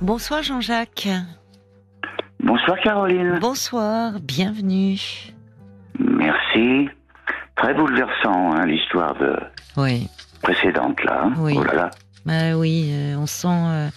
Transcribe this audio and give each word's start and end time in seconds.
Bonsoir 0.00 0.42
Jean-Jacques. 0.42 1.08
Bonsoir 2.40 2.78
Caroline. 2.82 3.38
Bonsoir, 3.40 4.12
bienvenue. 4.20 4.98
Merci. 5.98 6.88
Très 7.56 7.72
bouleversant 7.74 8.52
hein, 8.52 8.66
l'histoire 8.66 9.14
de 9.16 9.36
Oui, 9.76 10.08
précédente 10.42 11.02
là. 11.04 11.22
hein. 11.24 11.32
Oui. 11.38 11.54
Oh 11.56 11.64
là 11.64 11.74
là. 11.74 11.90
bah 12.26 12.56
oui, 12.56 12.90
euh, 12.92 13.16
on 13.16 13.26
sent. 13.26 13.48
euh, 13.48 13.88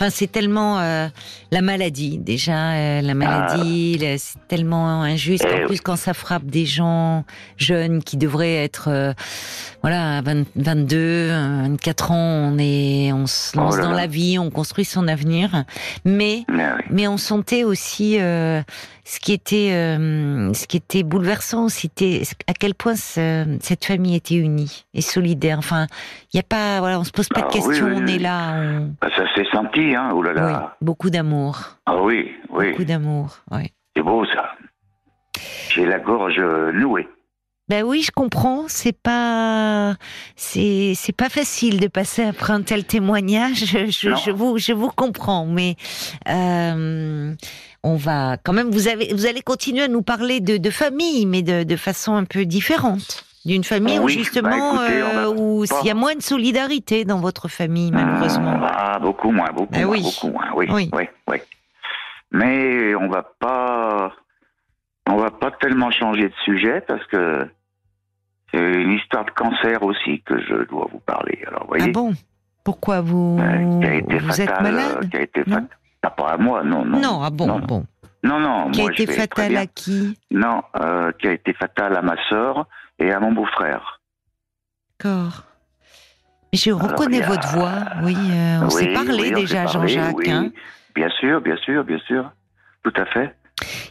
Enfin, 0.00 0.10
c'est 0.10 0.30
tellement 0.30 0.78
euh, 0.78 1.08
la 1.50 1.60
maladie 1.60 2.18
déjà, 2.18 2.72
euh, 2.74 3.00
la 3.00 3.14
maladie, 3.14 3.98
le- 3.98 4.16
c'est 4.16 4.38
tellement 4.46 5.02
injuste. 5.02 5.44
Ah. 5.44 5.54
Eh 5.58 5.64
en 5.64 5.66
plus, 5.66 5.74
oui. 5.76 5.80
quand 5.82 5.96
ça 5.96 6.14
frappe 6.14 6.44
des 6.44 6.66
gens 6.66 7.24
jeunes 7.56 8.02
qui 8.04 8.16
devraient 8.16 8.62
être, 8.62 8.88
euh, 8.88 9.12
voilà, 9.82 10.18
à 10.18 10.22
20 10.22 10.46
22, 10.54 10.96
euh, 10.96 11.62
24 11.70 12.12
ans, 12.12 12.16
on 12.52 12.58
est, 12.58 13.12
on 13.12 13.26
se 13.26 13.56
Oh 13.56 13.60
lance 13.60 13.78
dans 13.80 13.92
la 13.92 14.06
vie, 14.06 14.38
on 14.38 14.50
construit 14.50 14.84
son 14.84 15.08
avenir, 15.08 15.64
mais 16.04 16.44
Mais 16.48 16.66
oui. 16.76 16.82
Mais 16.90 17.08
on 17.08 17.16
sentait 17.16 17.64
aussi 17.64 18.20
euh, 18.20 18.62
ce 19.04 19.18
qui 19.20 19.32
était 19.32 19.70
euh, 19.72 20.52
ce 20.54 20.66
qui 20.66 20.76
était 20.76 21.02
bouleversant, 21.02 21.68
c'était 21.68 22.22
à 22.46 22.52
quel 22.54 22.74
point 22.74 22.94
ce- 22.94 23.58
cette 23.62 23.84
famille 23.84 24.14
était 24.14 24.34
unie 24.36 24.84
et 24.94 25.00
solidaire. 25.00 25.58
Enfin, 25.58 25.86
il 26.32 26.36
y 26.36 26.40
a 26.40 26.44
pas, 26.44 26.78
voilà, 26.80 27.00
on 27.00 27.04
se 27.04 27.10
pose 27.10 27.28
pas 27.28 27.40
de 27.40 27.46
Ah, 27.48 27.52
questions, 27.52 27.86
oui, 27.86 27.92
on 28.02 28.06
est 28.06 28.18
là, 28.18 28.54
on, 28.56 28.94
Bah, 29.00 29.08
ça 29.16 29.24
s'est 29.34 29.46
senti, 29.52 29.87
hein. 29.94 30.10
Oh 30.14 30.22
là 30.22 30.30
oui, 30.32 30.36
là. 30.36 30.76
beaucoup 30.80 31.10
d'amour, 31.10 31.60
Ah 31.86 32.02
oui, 32.02 32.32
oui. 32.50 32.70
beaucoup 32.70 32.84
d'amour. 32.84 33.38
Oui. 33.50 33.72
C'est 33.96 34.02
beau 34.02 34.24
ça. 34.26 34.50
J'ai 35.70 35.86
la 35.86 35.98
gorge 35.98 36.38
nouée. 36.74 37.08
Ben 37.68 37.82
oui, 37.84 38.00
je 38.02 38.10
comprends. 38.10 38.64
C'est 38.68 38.96
pas, 38.98 39.94
c'est 40.36 40.94
c'est 40.96 41.12
pas 41.14 41.28
facile 41.28 41.78
de 41.80 41.86
passer 41.86 42.24
après 42.24 42.54
un 42.54 42.62
tel 42.62 42.84
témoignage. 42.84 43.64
Je, 43.66 43.90
je 44.16 44.30
vous 44.30 44.56
je 44.56 44.72
vous 44.72 44.88
comprends, 44.88 45.44
mais 45.44 45.76
euh, 46.28 47.34
on 47.82 47.96
va 47.96 48.38
quand 48.42 48.54
même. 48.54 48.70
Vous 48.70 48.88
avez 48.88 49.12
vous 49.12 49.26
allez 49.26 49.42
continuer 49.42 49.82
à 49.82 49.88
nous 49.88 50.00
parler 50.02 50.40
de, 50.40 50.56
de 50.56 50.70
famille, 50.70 51.26
mais 51.26 51.42
de, 51.42 51.62
de 51.64 51.76
façon 51.76 52.14
un 52.14 52.24
peu 52.24 52.46
différente. 52.46 53.24
D'une 53.44 53.64
famille 53.64 53.98
où 53.98 54.04
Oui, 54.04 54.12
justement 54.14 54.50
bah, 54.50 54.56
écoutez, 54.56 55.00
euh, 55.00 55.28
où 55.30 55.64
pas- 55.68 55.80
il 55.82 55.86
y 55.86 55.90
a 55.90 55.94
moins 55.94 56.14
de 56.14 56.22
solidarité 56.22 57.04
dans 57.04 57.20
votre 57.20 57.48
famille, 57.48 57.90
malheureusement. 57.92 58.58
Ah, 58.62 58.98
beaucoup 59.00 59.30
moins, 59.30 59.50
beaucoup 59.52 59.72
Ben 59.72 59.84
moins, 59.86 59.92
oui. 59.96 60.02
beaucoup 60.02 60.28
moins. 60.32 60.46
Oui, 60.54 60.66
Oui. 60.70 60.90
oui, 60.92 61.04
oui. 61.28 61.38
Mais 62.32 62.94
on 62.94 63.08
va 63.08 63.22
pas, 63.22 64.12
on 65.08 65.16
va 65.16 65.30
pas 65.30 65.50
tellement 65.52 65.90
changer 65.90 66.24
de 66.28 66.34
sujet 66.44 66.82
parce 66.86 67.04
que 67.06 67.48
c'est 68.52 68.58
une 68.82 68.92
histoire 68.92 69.24
de 69.24 69.30
cancer 69.30 69.82
aussi 69.82 70.20
que 70.22 70.38
je 70.42 70.68
dois 70.68 70.88
vous 70.92 71.00
parler. 71.00 71.38
Alors, 71.46 71.60
vous 71.66 71.74
Ah 71.74 71.78
voyez, 71.78 71.92
bon? 71.92 72.12
Pourquoi 72.64 73.00
vous 73.00 73.38
euh, 73.40 73.80
qui 73.80 73.86
a 73.86 73.94
été 73.94 74.18
vous 74.18 74.40
êtes 74.42 74.50
euh, 74.50 74.60
malade? 74.62 75.08
qui 75.10 75.16
a 75.16 75.22
été. 75.22 75.42
Ah, 76.02 76.10
pas 76.10 76.28
à 76.32 76.36
moi, 76.36 76.62
non, 76.62 76.84
non. 76.84 76.98
Non, 77.00 77.20
ah 77.22 77.30
bon, 77.30 77.46
non, 77.46 77.58
bon. 77.60 77.84
Non, 78.24 78.40
non, 78.40 78.70
Qui 78.72 78.80
a 78.80 78.84
été 78.84 78.94
je 78.94 78.98
vais 79.02 79.06
très 79.06 79.16
fatal 79.28 79.48
bien. 79.50 79.60
à 79.60 79.66
qui? 79.66 80.18
Non, 80.30 80.62
euh, 80.80 81.12
qui 81.12 81.28
a 81.28 81.32
été 81.32 81.52
fatal 81.52 81.96
à 81.96 82.02
ma 82.02 82.16
sœur 82.28 82.66
et 82.98 83.12
à 83.12 83.20
mon 83.20 83.32
beau-frère. 83.32 84.00
D'accord. 84.98 85.44
Mais 86.52 86.58
je 86.58 86.70
Alors, 86.70 86.82
reconnais 86.90 87.22
a- 87.22 87.26
votre 87.28 87.48
voix. 87.48 87.84
Oui, 88.02 88.16
euh, 88.32 88.60
on 88.62 88.70
s'est 88.70 88.92
parlé 88.92 89.10
oui, 89.12 89.32
déjà, 89.32 89.66
Jean-Jacques. 89.66 90.16
oui. 90.16 90.30
hein. 90.30 90.50
Bien 90.94 91.08
sûr, 91.20 91.40
bien 91.40 91.56
sûr, 91.58 91.84
bien 91.84 91.98
sûr. 92.06 92.30
Tout 92.82 92.92
à 92.96 93.04
fait. 93.06 93.36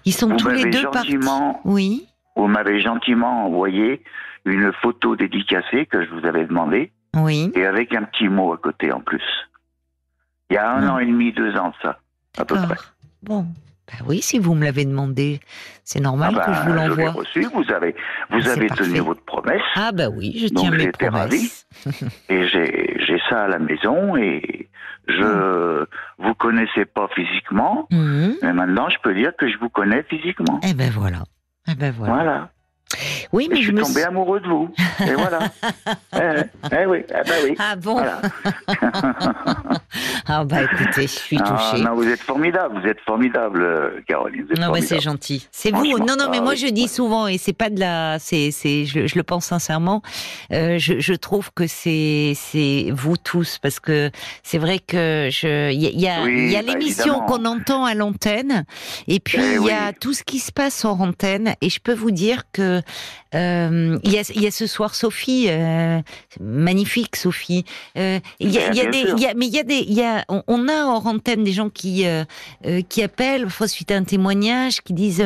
Ils 0.06 0.12
sont 0.14 0.28
Vous 0.30 0.38
tous 0.38 0.50
les 0.50 0.66
deux 0.70 0.90
partis. 0.90 1.18
Oui, 1.64 2.08
vous 2.36 2.48
m'avez 2.48 2.82
gentiment 2.82 3.46
envoyé 3.46 4.04
une 4.46 4.72
photo 4.82 5.16
dédicacée 5.16 5.86
que 5.86 6.04
je 6.06 6.10
vous 6.10 6.26
avais 6.26 6.46
demandé 6.46 6.92
oui. 7.16 7.52
et 7.56 7.66
avec 7.66 7.94
un 7.94 8.04
petit 8.04 8.28
mot 8.28 8.54
à 8.54 8.58
côté 8.58 8.92
en 8.92 9.02
plus. 9.02 9.24
Il 10.50 10.56
y 10.56 10.58
a 10.58 10.70
un 10.72 10.82
Hmm. 10.88 10.90
an 10.90 11.00
et 11.00 11.06
demi, 11.06 11.32
deux 11.34 11.56
ans 11.58 11.70
de 11.70 11.74
ça, 11.82 12.00
à 12.38 12.46
peu 12.46 12.56
près. 12.56 12.76
Bon. 13.24 13.46
Ben 13.90 14.06
oui, 14.06 14.22
si 14.22 14.38
vous 14.38 14.54
me 14.54 14.66
l'avez 14.66 14.84
demandé, 14.86 15.40
c'est 15.86 16.02
normal 16.02 16.36
Ah 16.42 16.46
que 16.46 16.54
je 16.54 16.60
vous 16.62 16.76
l'ai 16.76 16.88
l'envoie. 16.88 17.12
reçu, 17.12 17.46
vous 17.54 17.72
avez, 17.72 17.96
vous 18.32 18.48
avez 18.50 18.68
parfait. 18.68 18.84
tenu 18.84 19.00
votre 19.00 19.24
promesse 19.24 19.62
Ah 19.76 19.92
ben 19.94 20.12
oui, 20.14 20.38
je 20.42 20.48
Donc, 20.54 20.64
tiens 20.64 20.72
mes 20.72 20.80
j'étais 20.80 21.08
promesses. 21.08 21.66
et 22.30 22.48
j'ai 22.48 23.20
ça 23.30 23.44
à 23.46 23.48
la 23.48 23.60
maison 23.60 24.18
et 24.18 24.70
je 25.08 25.86
vous 26.20 26.34
connaissais 26.36 26.84
pas 26.86 27.08
physiquement, 27.16 27.88
Mhm. 27.92 28.36
mais 28.42 28.52
maintenant 28.54 28.90
je 28.90 28.98
peux 29.02 29.14
dire 29.16 29.32
que 29.40 29.48
je 29.50 29.58
vous 29.58 29.70
connais 29.70 30.04
physiquement. 30.04 30.60
Eh 30.68 30.74
ben 30.74 30.92
voilà. 30.92 31.24
Eh 31.70 31.76
ben 31.76 31.92
voilà. 31.96 32.14
Voilà. 32.14 32.50
Oui, 33.34 33.48
mais 33.50 33.58
je 33.58 33.62
je 33.64 33.68
suis 33.68 33.76
me 33.76 33.82
tombé 33.84 34.04
amoureux 34.04 34.40
de 34.40 34.48
vous. 34.48 34.70
Et 35.06 35.14
voilà. 35.14 35.40
eh, 36.16 36.44
eh 36.72 36.86
oui, 36.86 37.00
eh 37.10 37.14
ben 37.30 37.36
oui. 37.44 37.56
Ah 37.60 37.76
bon 37.76 37.94
Voilà. 37.94 38.22
Ah 40.30 40.44
bah 40.44 40.64
écoutez, 40.64 41.04
je 41.04 41.08
suis 41.08 41.38
Ah, 41.42 41.72
touchée. 41.72 41.84
non, 41.84 41.96
vous 41.96 42.08
êtes 42.08 42.20
formidable, 42.20 42.82
vous 42.82 42.88
êtes 42.88 43.00
formidable, 43.02 43.62
euh, 43.64 44.02
Caroline. 44.08 44.44
Vous 44.46 44.52
êtes 44.54 44.60
Non, 44.60 44.72
mais 44.74 44.82
c'est 44.82 45.00
gentil. 45.00 45.48
C'est 45.52 45.72
vous. 45.72 45.86
Non, 46.00 46.16
non, 46.20 46.30
mais 46.30 46.40
ah 46.40 46.42
moi 46.42 46.52
oui, 46.52 46.58
je 46.58 46.68
dis 46.68 46.88
souvent, 46.90 47.28
et 47.28 47.38
c'est 47.38 47.54
pas 47.54 47.70
de 47.70 47.80
la, 47.80 48.20
c'est, 48.20 48.52
c'est, 48.52 48.86
je, 48.86 49.08
je 49.08 49.16
le 49.16 49.24
pense 49.24 49.46
sincèrement. 49.46 50.02
euh, 50.52 50.78
je, 50.80 51.00
je 51.00 51.14
trouve 51.14 51.52
que 51.54 51.66
c'est, 51.66 52.34
c'est 52.36 52.88
vous 52.94 53.16
tous, 53.18 53.58
parce 53.62 53.80
que 53.80 54.12
c'est 54.44 54.58
vrai 54.58 54.80
que 54.80 55.30
je, 55.32 55.72
il 55.72 55.82
y 55.82 55.88
a, 55.88 55.90
il 55.92 56.00
y 56.02 56.08
a, 56.10 56.24
Oui, 56.24 56.34
il 56.48 56.52
y 56.52 56.56
a 56.58 56.62
bah, 56.62 56.74
l'émission 56.74 57.22
qu'on 57.22 57.46
entend 57.46 57.86
à 57.86 57.94
l'antenne, 57.94 58.66
et 59.08 59.20
puis 59.22 59.38
Eh 59.42 59.56
il 59.56 59.64
y 59.64 59.72
a 59.72 59.88
oui. 59.90 59.96
tout 60.02 60.14
ce 60.14 60.24
qui 60.24 60.40
se 60.40 60.52
passe 60.52 60.84
hors 60.84 61.00
antenne, 61.02 61.54
et 61.62 61.70
je 61.70 61.80
peux 61.80 61.94
vous 61.94 62.12
dire 62.12 62.44
que 62.52 62.77
euh, 63.36 64.00
il 64.04 64.12
y 64.12 64.18
a, 64.18 64.22
il 64.34 64.42
y 64.42 64.48
a 64.48 64.52
ce 64.52 64.68
soir 64.68 64.96
Sophie, 64.96 65.48
euh, 65.50 66.00
magnifique 66.40 67.16
Sophie. 67.16 67.66
Euh, 67.98 68.20
il 68.40 68.52
y 68.52 68.58
a, 68.60 68.70
Bien, 68.70 68.72
il 68.72 68.78
y 68.78 68.80
a 68.82 68.90
bien 68.90 68.92
des, 69.02 69.08
sûr. 69.08 69.16
il 69.18 69.24
y 69.24 69.26
a, 69.28 69.34
mais 69.36 69.48
il 69.48 69.54
y 69.54 69.60
a 69.60 69.64
des, 69.64 69.76
il 69.88 69.94
y 69.94 70.04
a, 70.04 70.24
on, 70.30 70.44
on 70.48 70.68
a 70.70 70.86
hors 70.86 71.06
antenne 71.08 71.44
des 71.44 71.52
gens 71.52 71.70
qui 71.70 72.06
qui 72.90 73.04
appellent, 73.04 73.44
parfois 73.44 73.68
suite 73.68 73.92
à 73.92 73.96
un 73.96 74.04
témoignage, 74.04 74.82
qui 74.82 74.94
disent 74.94 75.24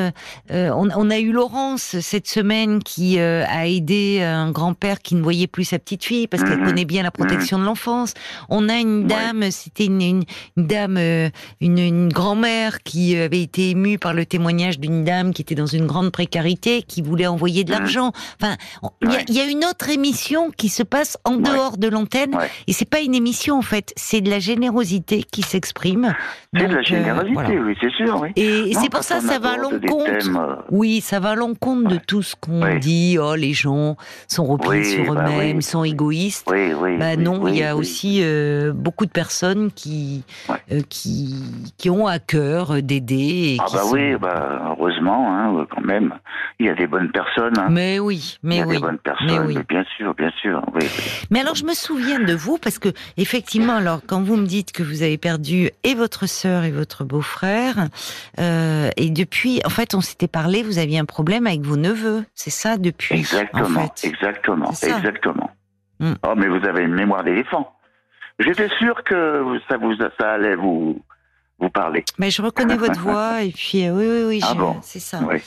on, 0.49 0.89
on 0.95 1.09
a 1.09 1.19
eu 1.19 1.31
Laurence 1.31 1.99
cette 1.99 2.27
semaine 2.27 2.81
qui 2.83 3.19
a 3.19 3.67
aidé 3.67 4.21
un 4.21 4.51
grand-père 4.51 4.99
qui 5.01 5.15
ne 5.15 5.21
voyait 5.21 5.47
plus 5.47 5.65
sa 5.65 5.79
petite 5.79 6.03
fille 6.03 6.27
parce 6.27 6.43
qu'elle 6.43 6.59
Mhm. 6.59 6.65
connaît 6.65 6.85
bien 6.85 7.03
la 7.03 7.11
protection 7.11 7.57
de 7.59 7.63
l'enfance. 7.63 8.13
On 8.49 8.67
a 8.69 8.77
une 8.79 9.01
Ouais. 9.01 9.07
dame, 9.07 9.51
c'était 9.51 9.85
une, 9.85 10.01
une, 10.01 10.23
une 10.57 10.67
dame, 10.67 10.97
une, 10.97 11.77
une 11.79 12.09
grand-mère 12.09 12.81
qui 12.83 13.15
avait 13.15 13.41
été 13.41 13.69
émue 13.71 13.97
par 13.97 14.13
le 14.13 14.25
témoignage 14.25 14.79
d'une 14.79 15.03
dame 15.03 15.33
qui 15.33 15.41
était 15.41 15.55
dans 15.55 15.65
une 15.65 15.85
grande 15.87 16.11
précarité, 16.11 16.81
qui 16.83 17.01
voulait 17.01 17.27
envoyer 17.41 17.63
de 17.63 17.71
Mhm. 17.73 17.79
l'argent. 17.79 18.11
Enfin, 18.39 18.55
il 19.01 19.09
y, 19.09 19.13
a, 19.13 19.17
Ouais. 19.17 19.25
il 19.29 19.35
y 19.35 19.39
a 19.41 19.45
une 19.45 19.65
autre 19.65 19.89
émission 19.89 20.51
qui 20.51 20.69
se 20.69 20.83
passe 20.83 21.17
en 21.25 21.35
Ouais. 21.37 21.41
dehors 21.41 21.77
de 21.77 21.87
l'antenne 21.87 22.35
Ouais. 22.35 22.47
et 22.67 22.73
c'est 22.73 22.87
pas 22.89 22.99
une 22.99 23.15
émission 23.15 23.57
en 23.57 23.61
fait, 23.63 23.93
c'est 23.95 24.21
de 24.21 24.29
la 24.29 24.37
générosité 24.39 25.23
qui 25.23 25.41
s'exprime. 25.41 26.13
C'est 26.53 26.67
de 26.67 26.73
la 26.73 26.79
euh, 26.79 26.83
générosité, 26.83 27.33
voilà. 27.33 27.49
oui, 27.61 27.75
c'est 27.81 27.91
sûr, 27.93 28.19
oui. 28.21 28.29
Et 28.35 28.73
c'est 28.75 28.89
pour 28.91 29.03
ça, 29.03 29.21
ça 29.21 29.39
va 29.39 29.53
à 29.53 29.57
l'encontre. 29.57 30.39
euh, 30.39 30.55
Oui, 30.69 31.01
ça 31.01 31.19
va 31.19 31.29
à 31.31 31.35
l'encontre 31.35 31.87
de 31.89 31.97
tout 31.97 32.21
ce 32.21 32.35
qu'on 32.35 32.77
dit. 32.77 33.17
Oh, 33.19 33.35
les 33.35 33.53
gens 33.53 33.95
sont 34.27 34.45
repliés 34.45 34.81
Oui, 34.81 34.85
sur 35.05 35.15
bah 35.15 35.25
eux-mêmes, 35.27 35.57
oui. 35.57 35.63
sont 35.63 35.83
égoïstes. 35.83 36.47
Bah 36.99 37.15
non, 37.15 37.47
il 37.47 37.55
y 37.57 37.63
a 37.63 37.75
aussi 37.75 38.19
euh, 38.21 38.71
beaucoup 38.73 39.05
de 39.07 39.11
personnes 39.11 39.71
qui 39.71 40.23
euh, 40.71 40.81
qui 40.89 41.35
qui 41.77 41.89
ont 41.89 42.05
à 42.07 42.19
cœur 42.19 42.81
d'aider. 42.83 43.57
Ah 43.59 43.65
qui 43.67 43.75
bah 43.75 43.81
sont- 43.83 43.93
oui, 43.93 44.15
bah 44.17 44.61
heureusement, 44.77 45.33
hein, 45.33 45.65
quand 45.73 45.81
même. 45.85 46.13
Il 46.59 46.65
y 46.67 46.69
a 46.69 46.75
des 46.75 46.85
bonnes 46.87 47.11
personnes. 47.11 47.30
Hein. 47.37 47.67
Mais 47.69 47.99
oui, 47.99 48.37
Il 48.43 48.53
y 48.53 48.57
mais 48.57 48.61
a 48.61 48.65
oui. 48.67 48.75
des 48.75 48.81
bonnes 48.81 48.97
personnes, 48.99 49.27
mais 49.27 49.39
oui. 49.39 49.55
mais 49.57 49.63
bien 49.67 49.83
sûr, 49.97 50.13
bien 50.15 50.31
sûr. 50.41 50.61
Oui. 50.73 50.85
Mais 51.29 51.39
alors, 51.41 51.55
je 51.55 51.65
me 51.65 51.73
souviens 51.73 52.19
de 52.19 52.33
vous 52.33 52.57
parce 52.57 52.79
que 52.79 52.89
effectivement, 53.17 53.75
alors 53.77 54.01
quand 54.05 54.21
vous 54.21 54.35
me 54.35 54.45
dites 54.45 54.71
que 54.71 54.83
vous 54.83 55.03
avez 55.03 55.17
perdu 55.17 55.69
et 55.83 55.93
votre 55.95 56.27
sœur 56.27 56.63
et 56.63 56.71
votre 56.71 57.03
beau-frère, 57.03 57.75
euh, 58.39 58.89
et 58.97 59.09
depuis, 59.09 59.61
en 59.65 59.69
fait, 59.69 59.93
on 59.95 60.01
s'était 60.01 60.27
parlé, 60.27 60.63
vous 60.63 60.77
aviez 60.79 60.99
un 60.99 61.05
problème 61.05 61.47
avec 61.47 61.61
vos 61.61 61.77
neveux, 61.77 62.25
c'est 62.35 62.49
ça 62.49 62.77
depuis. 62.77 63.19
Exactement, 63.19 63.79
en 63.81 63.87
fait? 63.87 64.07
exactement, 64.07 64.71
exactement. 64.71 65.51
Hmm. 65.99 66.13
Oh, 66.27 66.33
mais 66.35 66.47
vous 66.47 66.65
avez 66.67 66.83
une 66.83 66.95
mémoire 66.95 67.23
d'éléphant. 67.23 67.73
J'étais 68.39 68.69
sûr 68.79 69.03
que 69.03 69.59
ça 69.69 69.77
vous, 69.77 69.93
ça 70.19 70.31
allait 70.31 70.55
vous, 70.55 70.99
vous 71.59 71.69
parler. 71.69 72.03
Mais 72.17 72.31
je 72.31 72.41
reconnais 72.41 72.75
votre 72.77 72.99
voix 72.99 73.43
et 73.43 73.51
puis 73.51 73.85
euh, 73.85 73.91
oui, 73.93 74.05
oui, 74.07 74.23
oui, 74.27 74.41
Ah 74.43 74.55
bon? 74.55 74.77
c'est 74.81 74.99
ça. 74.99 75.19
Oui. 75.29 75.37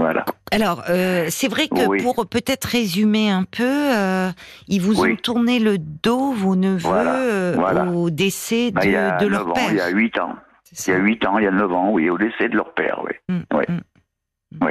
Voilà. 0.00 0.24
Alors, 0.50 0.82
euh, 0.88 1.26
c'est 1.28 1.48
vrai 1.48 1.68
que 1.68 1.86
Oui. 1.86 2.02
pour 2.02 2.26
peut-être 2.26 2.64
résumer 2.64 3.30
un 3.30 3.44
peu, 3.44 3.62
euh, 3.64 4.30
ils 4.66 4.80
vous 4.80 5.00
Oui. 5.02 5.12
ont 5.12 5.16
tourné 5.16 5.58
le 5.58 5.76
dos, 5.78 6.32
vos 6.32 6.56
neveux, 6.56 6.78
Voilà, 6.88 7.16
euh, 7.16 7.54
voilà. 7.56 7.84
au 7.84 8.08
décès 8.10 8.70
de, 8.70 8.74
Bah, 8.76 8.80
il 8.84 8.92
y 8.92 8.96
a 8.96 9.16
de 9.18 9.26
9 9.26 9.30
leur 9.32 9.48
ans, 9.48 9.52
père. 9.52 9.70
il 9.70 9.76
y 9.76 9.80
a 9.80 9.88
8 9.90 10.18
ans. 10.18 10.34
Il 10.72 10.78
y 10.88 10.92
a 10.92 10.96
ça. 10.96 11.02
8 11.02 11.26
ans, 11.26 11.38
il 11.38 11.44
y 11.44 11.46
a 11.46 11.50
9 11.50 11.72
ans, 11.72 11.90
oui, 11.90 12.08
au 12.08 12.16
décès 12.18 12.48
de 12.48 12.56
leur 12.56 12.72
père, 12.74 13.02
oui. 13.04 13.12
Mm, 13.28 13.56
Ouais. 13.56 13.66
mm. 13.68 14.70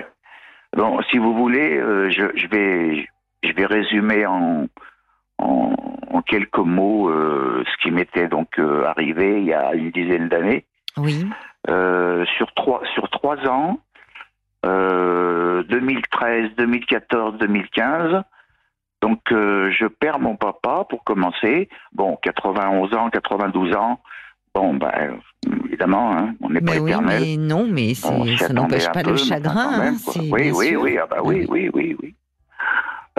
Bon, 0.76 1.00
si 1.10 1.18
vous 1.18 1.34
voulez, 1.34 1.80
je, 2.10 2.26
je 2.36 2.48
vais, 2.48 3.08
je 3.44 3.54
vais 3.54 3.66
résumer 3.66 4.26
en, 4.26 4.68
en, 5.40 5.76
en 6.12 6.22
quelques 6.22 6.58
mots 6.60 7.12
ce 7.12 7.82
qui 7.82 7.92
m'était 7.92 8.28
donc 8.28 8.60
arrivé 8.86 9.40
il 9.42 9.46
y 9.48 9.54
a 9.54 9.74
une 9.74 9.90
dizaine 9.92 10.30
d'années. 10.30 10.66
Oui. 10.98 11.26
Sur 12.38 12.54
trois 12.56 12.82
sur 12.94 13.10
trois 13.10 13.38
ans, 13.48 13.80
euh, 14.66 15.64
2013, 15.64 16.52
2014, 16.58 17.38
2015. 17.40 18.24
Donc 19.02 19.20
euh, 19.32 19.72
je 19.72 19.86
perds 19.88 20.20
mon 20.20 20.36
papa 20.36 20.86
pour 20.90 21.04
commencer. 21.04 21.70
Bon, 21.94 22.18
91 22.22 22.94
ans, 22.94 23.10
92 23.10 23.76
ans. 23.76 24.00
Bon, 24.54 24.74
bah, 24.74 24.94
évidemment, 25.68 26.12
hein, 26.18 26.34
on 26.42 26.50
n'est 26.50 26.60
pas 26.60 26.74
Mais 26.74 26.80
oui, 26.80 26.92
éternel. 26.92 27.22
mais 27.22 27.38
non, 27.38 27.68
mais 27.70 27.94
ça 27.94 28.52
n'empêche 28.52 28.90
pas 28.92 29.04
peu, 29.04 29.12
le 29.12 29.18
chagrin. 29.18 29.78
même, 29.78 29.94
hein, 29.96 30.22
oui, 30.32 30.52
oui, 30.54 30.76
oui, 30.76 30.98
ah 30.98 31.06
bah 31.06 31.18
Ah 31.20 31.24
oui, 31.24 31.46
oui, 31.48 31.70
oui, 31.74 31.96
oui. 32.02 32.16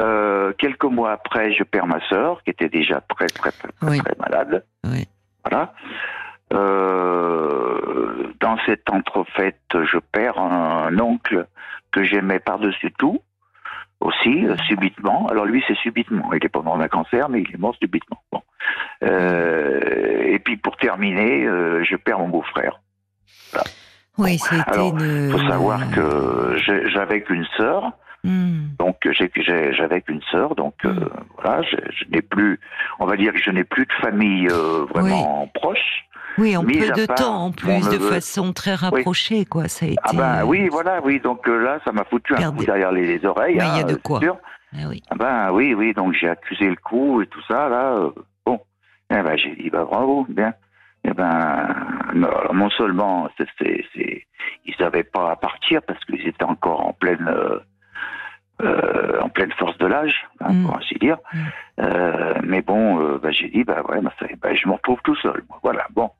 Euh, 0.00 0.52
quelques 0.58 0.84
mois 0.84 1.12
après, 1.12 1.52
je 1.52 1.62
perds 1.62 1.86
ma 1.86 2.00
sœur, 2.08 2.42
qui 2.42 2.50
était 2.50 2.68
déjà 2.68 3.00
très, 3.02 3.26
très, 3.26 3.52
très, 3.52 3.68
très, 3.68 3.98
très 3.98 4.16
malade. 4.18 4.64
Oui. 4.84 5.06
Voilà. 5.44 5.72
Euh, 6.52 8.32
dans 8.40 8.56
cette 8.66 8.88
entrefaite, 8.90 9.60
je 9.72 9.98
perds 9.98 10.38
un, 10.38 10.98
oncle 10.98 11.46
que 11.92 12.02
j'aimais 12.02 12.38
par-dessus 12.38 12.92
tout, 12.98 13.20
aussi, 14.00 14.46
euh, 14.46 14.56
subitement. 14.66 15.26
Alors 15.28 15.44
lui, 15.44 15.62
c'est 15.66 15.76
subitement. 15.76 16.32
Il 16.32 16.44
est 16.44 16.48
pas 16.48 16.62
mort 16.62 16.78
d'un 16.78 16.88
cancer, 16.88 17.28
mais 17.28 17.42
il 17.42 17.54
est 17.54 17.58
mort 17.58 17.74
subitement. 17.80 18.22
Bon. 18.32 18.42
Euh, 19.02 20.22
et 20.24 20.38
puis 20.38 20.56
pour 20.56 20.76
terminer, 20.76 21.44
je 21.82 21.96
perds 21.96 22.18
mon 22.20 22.28
beau-frère. 22.28 22.80
Oui, 24.18 24.38
c'était 24.38 24.62
Alors, 24.70 24.98
une. 24.98 25.30
Faut 25.30 25.48
savoir 25.48 25.90
que 25.92 26.56
j'ai- 26.58 26.88
j'avais 26.90 27.22
qu'une 27.22 27.46
sœur, 27.56 27.92
Hmm. 28.22 28.66
donc 28.78 28.96
j'ai- 29.10 29.30
j'ai- 29.36 29.72
j'avais 29.72 30.02
qu'une 30.02 30.20
sœur, 30.30 30.54
donc 30.54 30.74
Mm. 30.84 31.08
voilà, 31.38 31.62
je, 31.62 31.76
je 31.90 32.04
n'ai 32.10 32.20
plus, 32.20 32.60
on 32.98 33.06
va 33.06 33.16
dire 33.16 33.32
que 33.32 33.38
je 33.38 33.50
n'ai 33.50 33.64
plus 33.64 33.86
de 33.86 33.92
famille 33.94 34.46
vraiment 34.92 35.46
proche. 35.54 36.04
Oui, 36.40 36.56
en 36.56 36.64
peu 36.64 36.72
de 36.72 37.06
part 37.06 37.16
temps, 37.16 37.44
en 37.44 37.52
plus, 37.52 37.88
de 37.90 37.98
façon 37.98 38.52
très 38.52 38.74
rapprochée, 38.74 39.44
quoi. 39.44 39.68
Ça 39.68 39.86
a 39.86 39.88
été. 39.90 39.98
Ah 40.04 40.12
ben 40.14 40.44
oui, 40.46 40.68
voilà, 40.68 41.00
oui, 41.04 41.20
donc 41.20 41.46
euh, 41.48 41.62
là, 41.62 41.78
ça 41.84 41.92
m'a 41.92 42.04
foutu 42.04 42.34
un 42.34 42.52
coup 42.52 42.64
derrière 42.64 42.90
les, 42.92 43.06
les 43.18 43.24
oreilles. 43.26 43.54
Il 43.54 43.58
y 43.58 43.60
a 43.60 43.74
hein, 43.74 43.82
de 43.84 43.90
c'est 43.94 44.02
quoi. 44.02 44.20
Ah 44.72 44.86
oui. 44.88 45.02
Ah 45.10 45.14
ben 45.16 45.50
oui, 45.52 45.74
oui, 45.74 45.92
donc 45.94 46.14
j'ai 46.14 46.28
accusé 46.28 46.66
le 46.68 46.76
coup 46.76 47.20
et 47.22 47.26
tout 47.26 47.42
ça, 47.48 47.68
là, 47.68 47.92
euh, 47.92 48.10
bon. 48.46 48.60
Eh 49.10 49.20
ben 49.22 49.36
j'ai 49.36 49.54
dit, 49.56 49.68
bah 49.70 49.84
bravo, 49.84 50.26
bien. 50.28 50.54
Eh 51.04 51.12
ben, 51.12 51.66
non, 52.14 52.28
alors, 52.28 52.54
non 52.54 52.70
seulement, 52.70 53.28
c'est- 53.38 54.24
ils 54.66 54.74
n'avaient 54.78 55.02
pas 55.04 55.32
à 55.32 55.36
partir 55.36 55.80
parce 55.82 56.02
qu'ils 56.04 56.26
étaient 56.26 56.44
encore 56.44 56.86
en 56.86 56.92
pleine, 56.92 57.26
euh, 57.28 57.58
euh, 58.62 59.20
en 59.20 59.28
pleine 59.30 59.50
force 59.52 59.76
de 59.78 59.86
l'âge, 59.86 60.26
hein, 60.40 60.52
Mm. 60.52 60.66
pour 60.66 60.76
ainsi 60.76 60.94
dire. 61.00 61.16
Mm. 61.32 61.38
Euh, 61.80 62.34
mais 62.44 62.60
bon, 62.62 63.00
euh, 63.00 63.18
j'ai 63.30 63.48
dit, 63.48 63.64
bah 63.64 63.82
ouais, 63.88 63.98
ça, 64.18 64.54
je 64.54 64.68
me 64.68 64.74
retrouve 64.74 65.00
tout 65.02 65.16
seul. 65.16 65.42
Voilà, 65.62 65.86
bon. 65.94 66.10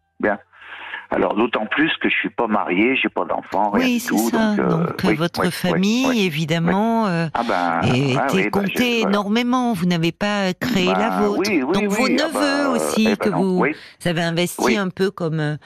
Alors 1.21 1.35
d'autant 1.35 1.67
plus 1.67 1.91
que 1.99 2.09
je 2.09 2.15
suis 2.15 2.31
pas 2.31 2.47
marié, 2.47 2.97
j'ai 2.97 3.09
pas 3.11 3.25
d'enfant, 3.27 3.71
rien 3.71 3.85
Oui, 3.85 3.93
du 3.95 4.01
c'est 4.01 4.09
tout. 4.09 4.31
ça. 4.31 4.37
Donc, 4.57 4.59
euh, 4.59 4.69
Donc, 4.69 4.89
oui, 5.05 5.15
votre 5.15 5.41
oui, 5.43 5.51
famille, 5.51 6.27
évidemment, 6.27 7.07
euh, 7.09 7.27
Ah 7.35 7.43
ben, 7.47 7.81
ah 7.83 7.87
était 7.87 8.15
bah, 8.15 8.27
je- 8.33 8.49
comptée 8.49 9.01
voilà. 9.03 9.09
énormément. 9.11 9.73
Vous 9.75 9.85
n'avez 9.87 10.13
pas 10.13 10.53
créé 10.59 10.87
Bah, 10.87 10.97
la 10.99 11.11
vôtre. 11.21 11.43
oui, 11.47 11.63
oui, 11.63 11.73
Donc 11.75 11.89
vos 11.91 12.07
ah 12.07 12.09
neveux 12.09 12.65
bah, 12.65 12.71
aussi, 12.71 13.03
eh 13.03 13.05
ben 13.11 13.17
que 13.17 13.29
vous, 13.29 13.65
avez 14.07 14.23
investi 14.23 14.77
un 14.79 14.89
peu 14.89 15.11
comme. 15.11 15.41
euh, 15.41 15.57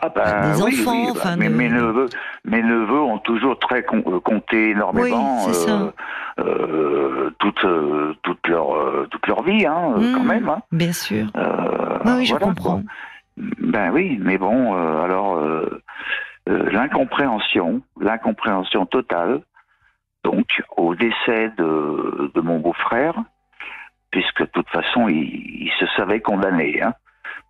Ah 0.00 0.10
ben, 0.10 0.52
des 0.52 0.62
enfants, 0.62 0.92
oui, 1.06 1.06
bah, 1.06 1.12
enfin, 1.16 1.36
mais 1.36 1.48
de- 1.48 1.54
mes 1.54 1.68
neveux, 1.70 2.08
mes 2.44 2.62
neveux 2.62 3.00
ont 3.00 3.18
toujours 3.18 3.58
très 3.58 3.84
euh, 3.92 4.20
compté 4.20 4.70
énormément. 4.70 5.46
Oui, 5.46 5.52
c'est 5.54 5.66
ça. 5.66 5.92
euh, 6.40 7.30
toute, 7.38 7.64
euh, 7.64 8.14
toute 8.22 8.46
leur 8.46 8.74
euh, 8.74 9.08
toute 9.10 9.26
leur 9.26 9.42
vie, 9.42 9.66
hein, 9.66 9.94
euh, 9.96 10.00
Mm. 10.00 10.14
quand 10.14 10.24
même. 10.24 10.48
Hein. 10.48 10.60
Bien 10.70 10.92
sûr. 10.92 11.26
Euh, 11.36 11.98
Oui, 12.04 12.12
oui, 12.18 12.26
je 12.26 12.30
voilà, 12.32 12.46
comprends. 12.46 12.72
quoi. 12.82 12.82
Ben 13.58 13.90
oui, 13.92 14.18
mais 14.20 14.38
bon, 14.38 14.74
euh, 14.74 15.02
alors 15.04 15.36
euh, 15.36 15.82
euh, 16.48 16.70
l'incompréhension, 16.70 17.82
l'incompréhension 18.00 18.86
totale. 18.86 19.40
Donc, 20.24 20.62
au 20.76 20.94
décès 20.94 21.52
de, 21.56 22.30
de 22.34 22.40
mon 22.40 22.58
beau-frère, 22.58 23.14
puisque 24.10 24.40
de 24.42 24.46
toute 24.52 24.68
façon, 24.68 25.08
il, 25.08 25.22
il 25.66 25.70
se 25.78 25.86
savait 25.96 26.20
condamné. 26.20 26.82
Hein. 26.82 26.94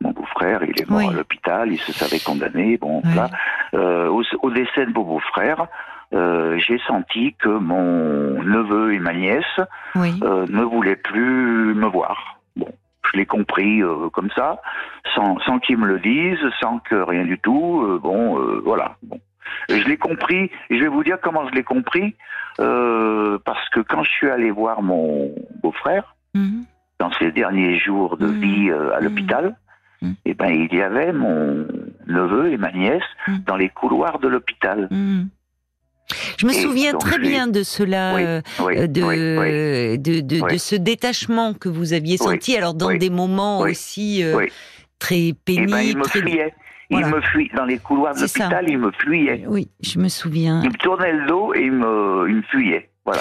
Mon 0.03 0.11
beau-frère, 0.11 0.63
il 0.63 0.81
est 0.81 0.89
mort 0.89 0.99
Oui. 1.01 1.09
à 1.09 1.13
l'hôpital, 1.13 1.73
il 1.73 1.79
se 1.79 1.93
savait 1.93 2.21
condamné. 2.21 2.77
Bon, 2.77 3.01
Oui. 3.05 3.15
là, 3.15 4.11
au, 4.11 4.23
au 4.43 4.51
décès 4.51 4.85
de 4.87 4.93
mon 4.93 5.03
beau-frère, 5.03 5.67
j'ai 6.13 6.79
senti 6.87 7.35
que 7.35 7.49
mon 7.49 8.43
neveu 8.43 8.93
et 8.95 8.99
ma 8.99 9.15
nièce 9.15 9.61
Oui. 9.97 10.21
ne 10.21 10.63
voulaient 10.63 10.97
plus 10.97 11.75
me 11.75 11.87
voir. 11.87 12.39
Bon, 12.57 12.69
je 13.13 13.17
l'ai 13.19 13.27
compris 13.27 13.83
euh, 13.83 14.09
comme 14.11 14.31
ça, 14.31 14.61
sans, 15.15 15.39
sans 15.41 15.59
qu'ils 15.59 15.79
me 15.79 15.87
le 15.87 15.99
disent, 16.01 16.39
sans 16.61 16.79
que 16.81 16.95
rien 16.95 17.25
du 17.25 17.39
tout. 17.39 17.83
euh, 17.83 17.99
bon, 17.99 18.39
euh, 18.39 18.61
voilà. 18.65 18.97
Bon. 19.03 19.19
Je 19.71 19.85
l'ai 19.89 19.97
compris, 19.97 20.51
et 20.71 20.77
je 20.77 20.83
vais 20.83 20.89
vous 20.89 21.03
dire 21.05 21.19
comment 21.23 21.49
je 21.49 21.55
l'ai 21.55 21.65
compris, 21.65 22.15
parce 23.45 23.69
que 23.71 23.81
quand 23.81 24.03
je 24.03 24.11
suis 24.11 24.29
allé 24.31 24.51
voir 24.51 24.83
mon 24.83 25.31
beau-frère, 25.63 26.15
Mhm. 26.35 26.65
dans 26.99 27.11
ses 27.13 27.31
derniers 27.33 27.79
jours 27.79 28.17
de 28.19 28.27
Mhm. 28.27 28.41
vie 28.41 28.71
à 28.71 28.99
Mhm. 28.99 29.05
l'hôpital, 29.05 29.57
eh 30.25 30.35
ben, 30.35 30.51
il 30.51 30.73
y 30.75 30.83
avait 30.83 31.13
mon 31.13 31.67
neveu 32.07 32.53
et 32.53 32.57
ma 32.59 32.71
nièce 32.73 33.03
dans 33.47 33.57
les 33.57 33.69
couloirs 33.71 34.19
de 34.19 34.29
l'hôpital. 34.29 34.89
Je 36.39 36.47
me 36.47 36.53
Et 36.53 36.55
souviens 36.63 36.95
très 36.95 37.19
bien 37.19 37.47
de 37.49 37.63
cela, 37.63 38.13
Oui, 38.15 38.23
euh, 38.25 38.41
Oui, 38.61 38.79
euh, 38.79 38.87
de, 38.87 39.03
oui, 39.03 39.99
de, 39.99 40.21
de, 40.21 40.41
Oui. 40.43 40.53
de 40.53 40.57
ce 40.59 40.75
détachement 40.77 41.53
que 41.55 41.69
vous 41.69 41.93
aviez 41.93 42.17
senti, 42.17 42.57
alors 42.57 42.75
dans 42.75 42.95
des 42.97 43.11
moments 43.11 43.61
aussi 43.61 44.23
euh, 44.25 44.47
très 44.99 45.29
Eh 45.29 45.33
pénibles. 45.35 45.71
ben, 45.73 45.81
il 45.81 45.99
me 45.99 46.03
très- 46.05 46.21
fuyait. 46.21 46.55
Voilà. 46.91 47.07
Il 47.09 47.15
me 47.15 47.21
fuyait. 47.21 47.51
Dans 47.55 47.67
les 47.67 47.79
couloirs 47.79 48.15
de 48.15 48.21
l'hôpital, 48.21 48.65
il 48.69 48.79
me 48.79 48.91
fuyait. 48.93 49.45
Oui, 49.47 49.69
je 49.83 49.99
me 49.99 50.09
souviens. 50.09 50.63
Il 50.65 50.71
me 50.71 50.77
tournait 50.77 51.13
le 51.13 51.27
dos 51.27 51.53
et 51.55 51.61
il 51.65 51.73
me, 51.73 52.27
il 52.29 52.37
me 52.37 52.43
fuyait. 52.43 52.89
Voilà. 53.05 53.21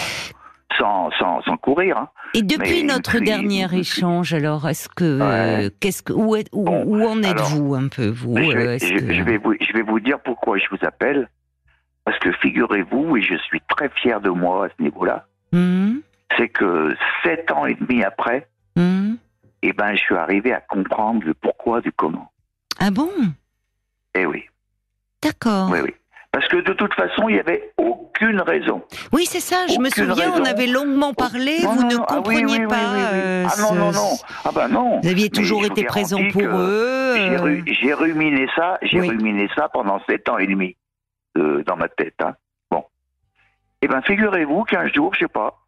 Sans, 0.77 1.09
sans, 1.19 1.41
sans 1.41 1.57
courir. 1.57 1.97
hein. 1.97 2.07
Et 2.33 2.43
depuis 2.43 2.83
Mais 2.83 2.93
notre 2.93 3.19
dernier 3.19 3.67
échange, 3.73 4.33
alors, 4.33 4.67
est-ce 4.69 4.87
que, 4.87 5.19
Ouais. 5.19 5.65
euh, 5.65 5.69
qu'est-ce 5.81 6.03
que, 6.03 6.13
où, 6.13 6.35
où, 6.53 6.63
Bon, 6.63 6.83
où 6.85 7.03
en 7.05 7.21
êtes-vous 7.23 7.73
un 7.75 7.87
peu 7.89 8.07
vous 8.07 8.37
je, 8.37 8.43
euh, 8.43 8.53
vais, 8.53 8.75
est-ce 8.75 8.85
je- 8.87 8.93
que- 8.99 9.13
je 9.13 9.21
vais 9.23 9.37
vous, 9.37 9.53
je 9.59 9.73
vais 9.73 9.81
vous 9.81 9.99
dire 9.99 10.19
pourquoi 10.23 10.57
je 10.57 10.65
vous 10.71 10.77
appelle. 10.85 11.29
Parce 12.07 12.19
que 12.19 12.31
figurez-vous, 12.31 13.17
et 13.17 13.21
je 13.21 13.35
suis 13.35 13.59
très 13.67 13.89
fier 13.89 14.21
de 14.21 14.29
moi 14.29 14.67
à 14.67 14.69
ce 14.69 14.81
niveau-là, 14.81 15.25
Mhm, 15.51 16.01
c'est 16.37 16.47
que 16.47 16.95
sept 17.21 17.51
ans 17.51 17.65
et 17.65 17.73
demi 17.75 18.01
après, 18.01 18.47
mhm. 18.77 19.17
eh 19.61 19.73
ben, 19.73 19.93
je 19.93 19.99
suis 19.99 20.15
arrivé 20.15 20.53
à 20.53 20.61
comprendre 20.61 21.25
le 21.25 21.33
pourquoi 21.33 21.81
du 21.81 21.91
comment. 21.91 22.31
Ah 22.79 22.91
bon? 22.91 23.09
Eh 24.15 24.25
oui, 24.25 24.45
D'accord. 25.21 25.69
oui, 25.69 25.79
oui. 25.83 25.93
Parce 26.31 26.47
que 26.47 26.55
de 26.57 26.71
toute 26.71 26.93
façon, 26.93 27.27
il 27.27 27.33
n'y 27.33 27.39
avait 27.41 27.73
aucune 27.77 28.39
raison. 28.39 28.81
Oui, 29.11 29.25
c'est 29.25 29.41
ça. 29.41 29.67
Je 29.67 29.77
me 29.79 29.89
souviens, 29.89 30.31
on 30.33 30.45
avait 30.45 30.67
longuement 30.67 31.13
parlé. 31.13 31.57
Non, 31.63 31.73
vous 31.73 31.81
non, 31.81 31.87
ne 31.89 31.95
ah 32.07 32.21
oui, 32.25 32.37
compreniez 32.41 32.67
pas. 32.67 32.75
oui, 32.75 32.99
oui. 33.01 33.03
euh, 33.15 33.47
Ah 33.49 33.61
non, 33.61 33.73
non, 33.75 33.91
non. 33.91 34.11
Ah 34.45 34.51
ben 34.55 34.69
non. 34.69 35.01
Vous 35.03 35.09
aviez 35.09 35.29
toujours 35.29 35.65
été 35.65 35.83
présent 35.83 36.21
pour 36.31 36.41
eux. 36.41 37.13
J'ai 37.17 37.35
euh, 37.37 37.61
j'ai 37.65 37.93
ruminé 37.93 38.47
ça, 38.55 38.77
j'ai 38.81 39.01
ruminé 39.01 39.49
ça 39.55 39.67
pendant 39.67 39.99
sept 40.07 40.29
ans 40.29 40.37
et 40.37 40.47
demi 40.47 40.77
euh, 41.37 41.63
dans 41.65 41.77
ma 41.77 41.87
tête. 41.89 42.15
hein. 42.21 42.35
Bon. 42.71 42.83
Eh 43.81 43.87
ben, 43.87 44.01
figurez-vous 44.01 44.63
qu'un 44.63 44.87
jour, 44.87 45.13
je 45.13 45.19
sais 45.21 45.27
pas, 45.27 45.59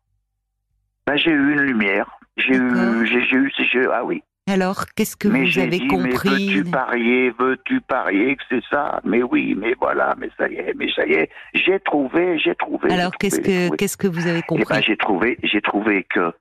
ben, 1.07 1.15
j'ai 1.17 1.31
eu 1.31 1.53
une 1.53 1.61
lumière. 1.61 2.09
J'ai 2.37 2.55
eu, 2.55 3.05
j'ai 3.07 3.21
j'ai 3.23 3.35
eu, 3.35 3.51
j'ai- 3.57 3.87
ah 3.91 4.03
oui. 4.03 4.23
Alors, 4.47 4.85
qu'est-ce 4.95 5.15
que 5.15 5.27
mais 5.27 5.43
vous 5.45 5.59
avez 5.59 5.77
dit, 5.77 5.87
compris 5.87 6.47
mais 6.47 6.53
veux-tu 6.55 6.71
parier, 6.71 7.29
veux-tu 7.37 7.81
parier 7.81 8.35
que 8.35 8.43
c'est 8.49 8.63
ça? 8.71 8.99
Mais 9.03 9.21
oui, 9.21 9.53
mais 9.55 9.75
voilà, 9.79 10.15
mais 10.17 10.29
ça 10.37 10.47
y 10.49 10.55
est, 10.55 10.73
mais 10.75 10.91
ça 10.93 11.05
y 11.05 11.13
est, 11.13 11.29
j'ai 11.53 11.79
trouvé, 11.81 12.39
j'ai 12.39 12.55
trouvé. 12.55 12.91
Alors, 12.91 13.11
j'ai 13.11 13.17
qu'est-ce 13.29 13.41
trouvé, 13.41 13.69
que 13.69 13.75
qu'est-ce 13.75 13.97
que 13.97 14.07
vous 14.07 14.25
avez 14.25 14.39
Eh 14.39 14.43
compris? 14.43 14.65
ben, 14.73 14.81
j'ai 14.81 14.97
trouvé, 14.97 15.37
j'ai 15.43 15.61
trouvé 15.61 16.03
que 16.05 16.33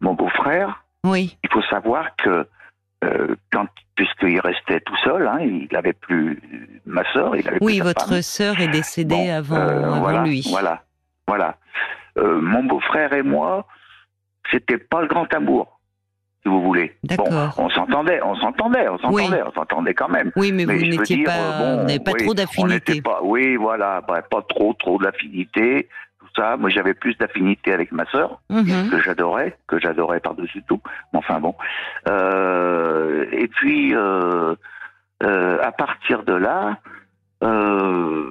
mon 0.00 0.14
beau-frère, 0.14 0.84
Oui. 1.04 1.36
il 1.42 1.50
faut 1.50 1.62
savoir 1.62 2.14
que 2.16 2.46
euh, 3.04 3.34
quand, 3.52 3.66
puisqu'il 3.96 4.40
restait 4.40 4.80
tout 4.80 4.96
seul, 5.04 5.26
hein, 5.26 5.38
il 5.40 5.68
n'avait 5.72 5.92
plus 5.92 6.40
ma 6.86 7.02
sœur, 7.12 7.36
il 7.36 7.46
avait 7.48 7.58
Oui, 7.60 7.78
plus 7.78 7.84
votre 7.88 8.22
sœur 8.22 8.60
est 8.60 8.68
décédée 8.68 9.14
Bon, 9.14 9.34
avant, 9.34 9.56
euh, 9.56 9.82
avant 9.84 10.00
voilà, 10.00 10.22
lui. 10.24 10.46
Voilà, 10.50 10.82
voilà. 11.26 11.56
Euh, 12.18 12.40
mon 12.40 12.64
beau-frère 12.64 13.12
et 13.12 13.22
moi, 13.22 13.66
c'était 14.50 14.78
pas 14.78 15.00
le 15.00 15.08
grand 15.08 15.32
amour, 15.34 15.80
si 16.42 16.48
vous 16.48 16.62
voulez. 16.62 16.94
Bon, 17.04 17.16
D'accord. 17.16 17.54
on 17.58 17.70
s'entendait, 17.70 18.20
on 18.22 18.34
s'entendait, 18.36 18.88
on 18.88 18.98
Oui. 19.10 19.22
s'entendait, 19.24 19.42
on 19.46 19.52
s'entendait 19.52 19.94
quand 19.94 20.08
même. 20.08 20.30
Oui, 20.36 20.52
mais, 20.52 20.66
Mais 20.66 20.76
vous 20.76 20.84
n'étiez 20.86 21.16
dire, 21.16 21.26
pas, 21.26 21.62
euh, 21.62 21.86
bon, 21.86 21.98
pas 22.04 22.12
oui, 22.12 22.24
trop 22.24 22.34
d'affinité. 22.34 23.02
oui, 23.22 23.56
voilà, 23.56 24.00
bah, 24.06 24.22
pas 24.22 24.42
trop, 24.42 24.74
trop 24.74 24.98
d'affinité, 24.98 25.88
ça. 26.36 26.56
Moi, 26.56 26.70
j'avais 26.70 26.94
plus 26.94 27.16
d'affinité 27.18 27.72
avec 27.72 27.92
ma 27.92 28.04
sœur 28.06 28.40
Mhm. 28.50 28.90
que 28.90 29.00
j'adorais, 29.02 29.56
que 29.66 29.78
j'adorais 29.78 30.20
par-dessus 30.20 30.62
tout. 30.68 30.80
Mais 31.12 31.18
Enfin 31.18 31.40
bon. 31.40 31.54
Euh, 32.08 33.24
et 33.32 33.48
puis, 33.48 33.94
euh, 33.94 34.54
euh, 35.22 35.58
à 35.62 35.72
partir 35.72 36.22
de 36.24 36.34
là, 36.34 36.78
euh, 37.44 38.30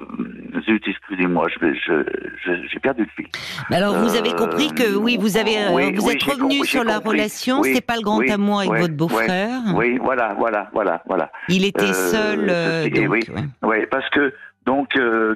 zut, 0.66 0.82
excusez-moi, 0.86 1.46
je 1.52 1.58
vais- 1.58 1.74
je- 1.74 2.04
je- 2.44 2.66
j'ai 2.68 2.78
perdu 2.80 3.02
le 3.02 3.08
fil. 3.16 3.26
Alors, 3.70 3.94
vous 3.96 4.16
avez 4.16 4.32
compris 4.32 4.72
que 4.72 4.96
oui, 4.96 5.18
vous 5.20 5.36
avez, 5.36 5.56
oui, 5.72 5.92
vous 5.94 6.06
oui, 6.08 6.14
êtes 6.14 6.22
revenu 6.22 6.64
sur 6.64 6.82
la 6.84 6.94
compris. 6.94 7.10
relation. 7.18 7.60
Oui, 7.60 7.68
C'était 7.70 7.80
pas 7.82 7.96
le 7.96 8.02
grand 8.02 8.20
amour 8.30 8.60
avec 8.60 8.72
votre 8.72 8.94
beau-frère. 8.94 9.60
Oui, 9.74 9.98
voilà, 10.02 10.34
voilà, 10.38 10.70
voilà, 10.72 11.02
voilà. 11.06 11.30
Il 11.48 11.64
était 11.64 11.92
seul. 11.92 12.46
donc, 12.90 13.10
oui. 13.10 13.20
ouais. 13.34 13.42
Oui, 13.62 13.76
parce 13.90 14.08
que 14.10 14.32
donc 14.64 14.88
c'est- 14.94 15.34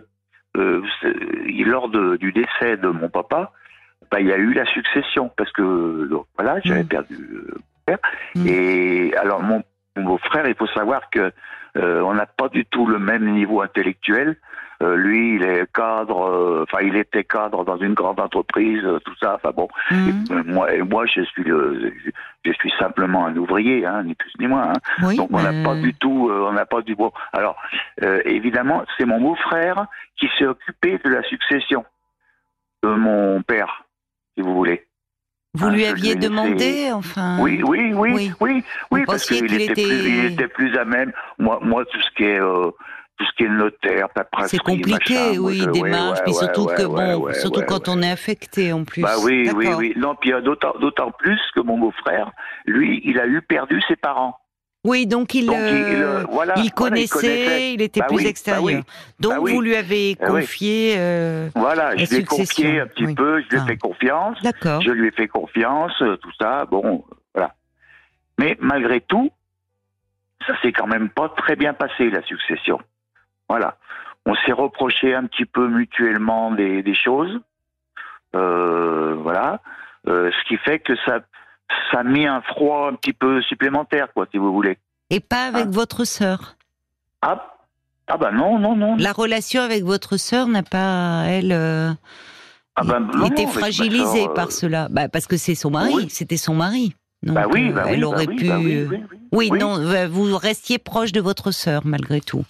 lors 1.64 1.88
de- 1.88 2.16
du 2.16 2.32
décès 2.32 2.76
de 2.76 2.88
mon 2.88 3.08
papa, 3.08 3.52
bah, 4.10 4.20
il 4.20 4.26
y 4.26 4.32
a 4.32 4.36
eu 4.36 4.52
la 4.52 4.64
succession 4.66 5.30
parce 5.36 5.50
que 5.52 6.06
donc, 6.08 6.26
voilà, 6.38 6.60
j'avais 6.64 6.84
Mm. 6.84 6.88
perdu 6.88 7.14
euh, 7.14 7.54
mon 7.54 7.82
père. 7.86 7.98
Mm. 8.34 8.46
Et 8.46 9.14
alors 9.16 9.42
mon 9.42 9.62
mon 9.98 10.04
beau-frère, 10.04 10.46
il 10.46 10.54
faut 10.54 10.66
savoir 10.68 11.08
que 11.10 11.32
euh, 11.76 12.00
on 12.02 12.14
n'a 12.14 12.26
pas 12.26 12.48
du 12.48 12.64
tout 12.64 12.86
le 12.86 12.98
même 12.98 13.26
niveau 13.32 13.60
intellectuel. 13.62 14.36
Euh, 14.82 14.94
lui, 14.94 15.36
il 15.36 15.42
est 15.42 15.72
cadre, 15.72 16.28
euh, 16.28 16.64
enfin, 16.68 16.82
il 16.84 16.96
était 16.96 17.24
cadre 17.24 17.64
dans 17.64 17.78
une 17.78 17.94
grande 17.94 18.20
entreprise, 18.20 18.82
euh, 18.84 18.98
tout 19.06 19.14
ça. 19.22 19.36
Enfin 19.36 19.50
bon, 19.56 19.68
Mhm. 19.90 20.24
et, 20.30 20.42
moi, 20.52 20.74
et 20.74 20.82
moi, 20.82 21.06
je 21.06 21.22
suis, 21.22 21.44
le, 21.44 21.94
je, 22.04 22.10
je 22.44 22.52
suis 22.52 22.70
simplement 22.78 23.24
un 23.26 23.34
ouvrier, 23.38 23.86
hein, 23.86 24.02
ni 24.02 24.14
plus 24.14 24.30
ni 24.38 24.46
moins. 24.46 24.72
hein. 24.74 24.80
Oui, 25.02 25.16
Donc 25.16 25.30
on 25.32 25.40
n'a 25.42 25.64
pas 25.64 25.74
du 25.76 25.94
tout, 25.94 26.28
euh, 26.28 26.46
on 26.48 26.52
n'a 26.52 26.66
pas 26.66 26.82
du 26.82 26.94
bon. 26.94 27.10
Alors 27.32 27.56
euh, 28.02 28.20
évidemment, 28.26 28.84
c'est 28.98 29.06
mon 29.06 29.18
beau-frère 29.20 29.86
qui 30.18 30.28
s'est 30.38 30.46
occupé 30.46 30.98
de 31.02 31.08
la 31.08 31.22
succession 31.22 31.84
de 32.82 32.90
mon 32.90 33.40
père, 33.42 33.84
si 34.36 34.42
vous 34.42 34.54
voulez. 34.54 34.85
Vous 35.56 35.66
Ah, 35.68 35.70
lui 35.70 35.84
je 35.84 35.90
aviez 35.90 36.14
demandé, 36.16 36.90
enfin. 36.92 37.38
Oui, 37.40 37.62
oui, 37.64 37.92
oui, 37.94 38.30
oui. 38.40 38.62
oui, 38.90 39.04
parce 39.06 39.24
qu'il 39.26 39.46
qu'il 39.46 39.54
était, 39.60 39.72
était- 39.72 39.82
plus, 39.82 40.08
il 40.08 40.24
était 40.26 40.48
plus 40.48 40.76
à 40.76 40.84
même. 40.84 41.12
Moi, 41.38 41.58
moi, 41.62 41.84
tout 41.86 42.00
ce 42.00 42.10
qui 42.16 42.24
est, 42.24 42.38
euh, 42.40 42.70
tout 43.18 43.24
ce 43.24 43.32
qui 43.38 43.44
est 43.44 43.48
notaire, 43.48 44.08
paperasserie, 44.10 44.50
C'est 44.50 44.58
compliqué, 44.58 45.14
machin, 45.14 45.38
oui, 45.40 45.60
je- 45.64 45.70
démarche, 45.70 46.18
ouais, 46.18 46.24
puis 46.24 46.34
surtout 46.34 46.64
ouais, 46.66 46.74
que 46.74 46.82
bon, 46.82 47.16
ouais, 47.24 47.34
surtout 47.34 47.62
quand 47.66 47.88
on 47.88 48.02
est 48.02 48.10
affecté 48.10 48.72
en 48.74 48.84
plus. 48.84 49.00
Bah 49.02 49.14
oui, 49.22 49.50
oui, 49.56 49.68
oui. 49.78 49.94
Non, 49.96 50.14
puis 50.20 50.32
d'autant 50.44 51.10
plus 51.18 51.40
que 51.54 51.60
mon 51.60 51.78
beau-frère, 51.78 52.30
lui, 52.66 53.00
il 53.04 53.18
a 53.18 53.26
eu 53.26 53.40
perdu 53.40 53.80
ses 53.88 53.96
parents. 53.96 54.36
Oui, 54.86 55.06
donc 55.06 55.34
il, 55.34 55.46
Donc, 55.46 55.56
euh, 55.56 55.68
il, 55.96 56.02
euh, 56.02 56.24
voilà, 56.30 56.54
il 56.56 56.60
voilà, 56.60 56.70
connaissait, 56.70 57.72
il 57.74 57.82
était 57.82 58.00
Bah 58.00 58.06
plus 58.06 58.16
oui, 58.18 58.22
bah 58.24 58.30
extérieur. 58.30 58.62
oui. 58.64 58.76
Donc 59.20 59.32
Bah 59.32 59.38
oui. 59.40 59.52
vous 59.52 59.60
lui 59.60 59.74
avez 59.76 60.10
Eh 60.10 60.16
confié. 60.16 60.94
euh, 60.96 61.50
Voilà, 61.56 61.94
La 61.94 62.04
je 62.04 62.10
lui 62.14 62.20
ai 62.20 62.24
confié 62.24 62.46
succession, 62.46 62.82
un 62.82 62.86
petit 62.86 63.14
peu, 63.14 63.42
je 63.42 63.48
lui 63.48 63.56
ai 63.56 63.60
Ah. 63.62 63.66
fait 63.66 63.76
confiance. 63.76 64.42
D'accord. 64.42 64.80
Je 64.80 64.90
lui 64.92 65.08
ai 65.08 65.10
fait 65.10 65.28
confiance, 65.28 65.92
tout 65.98 66.32
ça, 66.40 66.64
bon, 66.66 67.04
voilà. 67.34 67.54
Mais 68.38 68.56
malgré 68.60 69.00
tout, 69.00 69.30
ça 70.46 70.54
s'est 70.62 70.72
quand 70.72 70.86
même 70.86 71.08
pas 71.10 71.28
très 71.30 71.56
bien 71.56 71.74
passé, 71.74 72.08
la 72.10 72.22
succession. 72.22 72.80
Voilà. 73.48 73.78
On 74.24 74.34
s'est 74.36 74.52
reproché 74.52 75.14
un 75.14 75.24
petit 75.26 75.46
peu 75.46 75.66
mutuellement 75.68 76.50
des, 76.52 76.82
des 76.82 76.94
choses. 76.94 77.40
Euh, 78.34 79.14
voilà. 79.20 79.60
Euh, 80.08 80.30
ce 80.30 80.48
qui 80.48 80.56
fait 80.58 80.78
que 80.78 80.94
ça, 81.04 81.20
ça 81.90 82.00
a 82.00 82.02
mis 82.04 82.26
un 82.26 82.40
froid 82.42 82.88
un 82.90 82.94
petit 82.94 83.12
peu 83.12 83.40
supplémentaire, 83.42 84.08
quoi, 84.14 84.26
si 84.30 84.38
vous 84.38 84.52
voulez. 84.52 84.78
Et 85.10 85.20
pas 85.20 85.46
avec 85.46 85.66
Ah. 85.66 85.70
votre 85.70 86.04
sœur. 86.04 86.56
Ah, 87.22 87.54
ah 88.08 88.16
bah 88.16 88.30
non, 88.32 88.58
non, 88.58 88.76
non. 88.76 88.96
La 88.96 89.12
relation 89.12 89.62
avec 89.62 89.84
votre 89.84 90.16
sœur 90.16 90.46
n'a 90.48 90.62
pas, 90.62 91.24
elle, 91.26 91.52
euh, 91.52 91.90
Ah 92.76 92.82
bah 92.84 93.00
non, 93.00 93.28
ma 93.30 93.46
fragilisée 93.48 94.26
euh, 94.28 94.34
par 94.34 94.52
cela. 94.52 94.88
Bah, 94.90 95.08
parce 95.08 95.26
que 95.26 95.36
c'est 95.36 95.54
son 95.54 95.70
mari, 95.70 95.92
oui. 95.94 96.06
c'était 96.10 96.36
son 96.36 96.54
mari. 96.54 96.94
Donc, 97.22 97.34
Bah 97.36 97.46
oui, 97.50 97.70
euh, 97.70 97.72
bah 97.72 97.84
elle 97.88 98.00
bah 98.02 98.08
aurait 98.08 98.26
pu. 98.26 98.50
oui, 98.52 98.86
oui, 99.32 99.50
non, 99.50 99.78
vous 100.08 100.36
restiez 100.36 100.78
proche 100.78 101.12
de 101.12 101.20
votre 101.20 101.50
sœur 101.50 101.82
malgré 101.84 102.20
tout. 102.20 102.44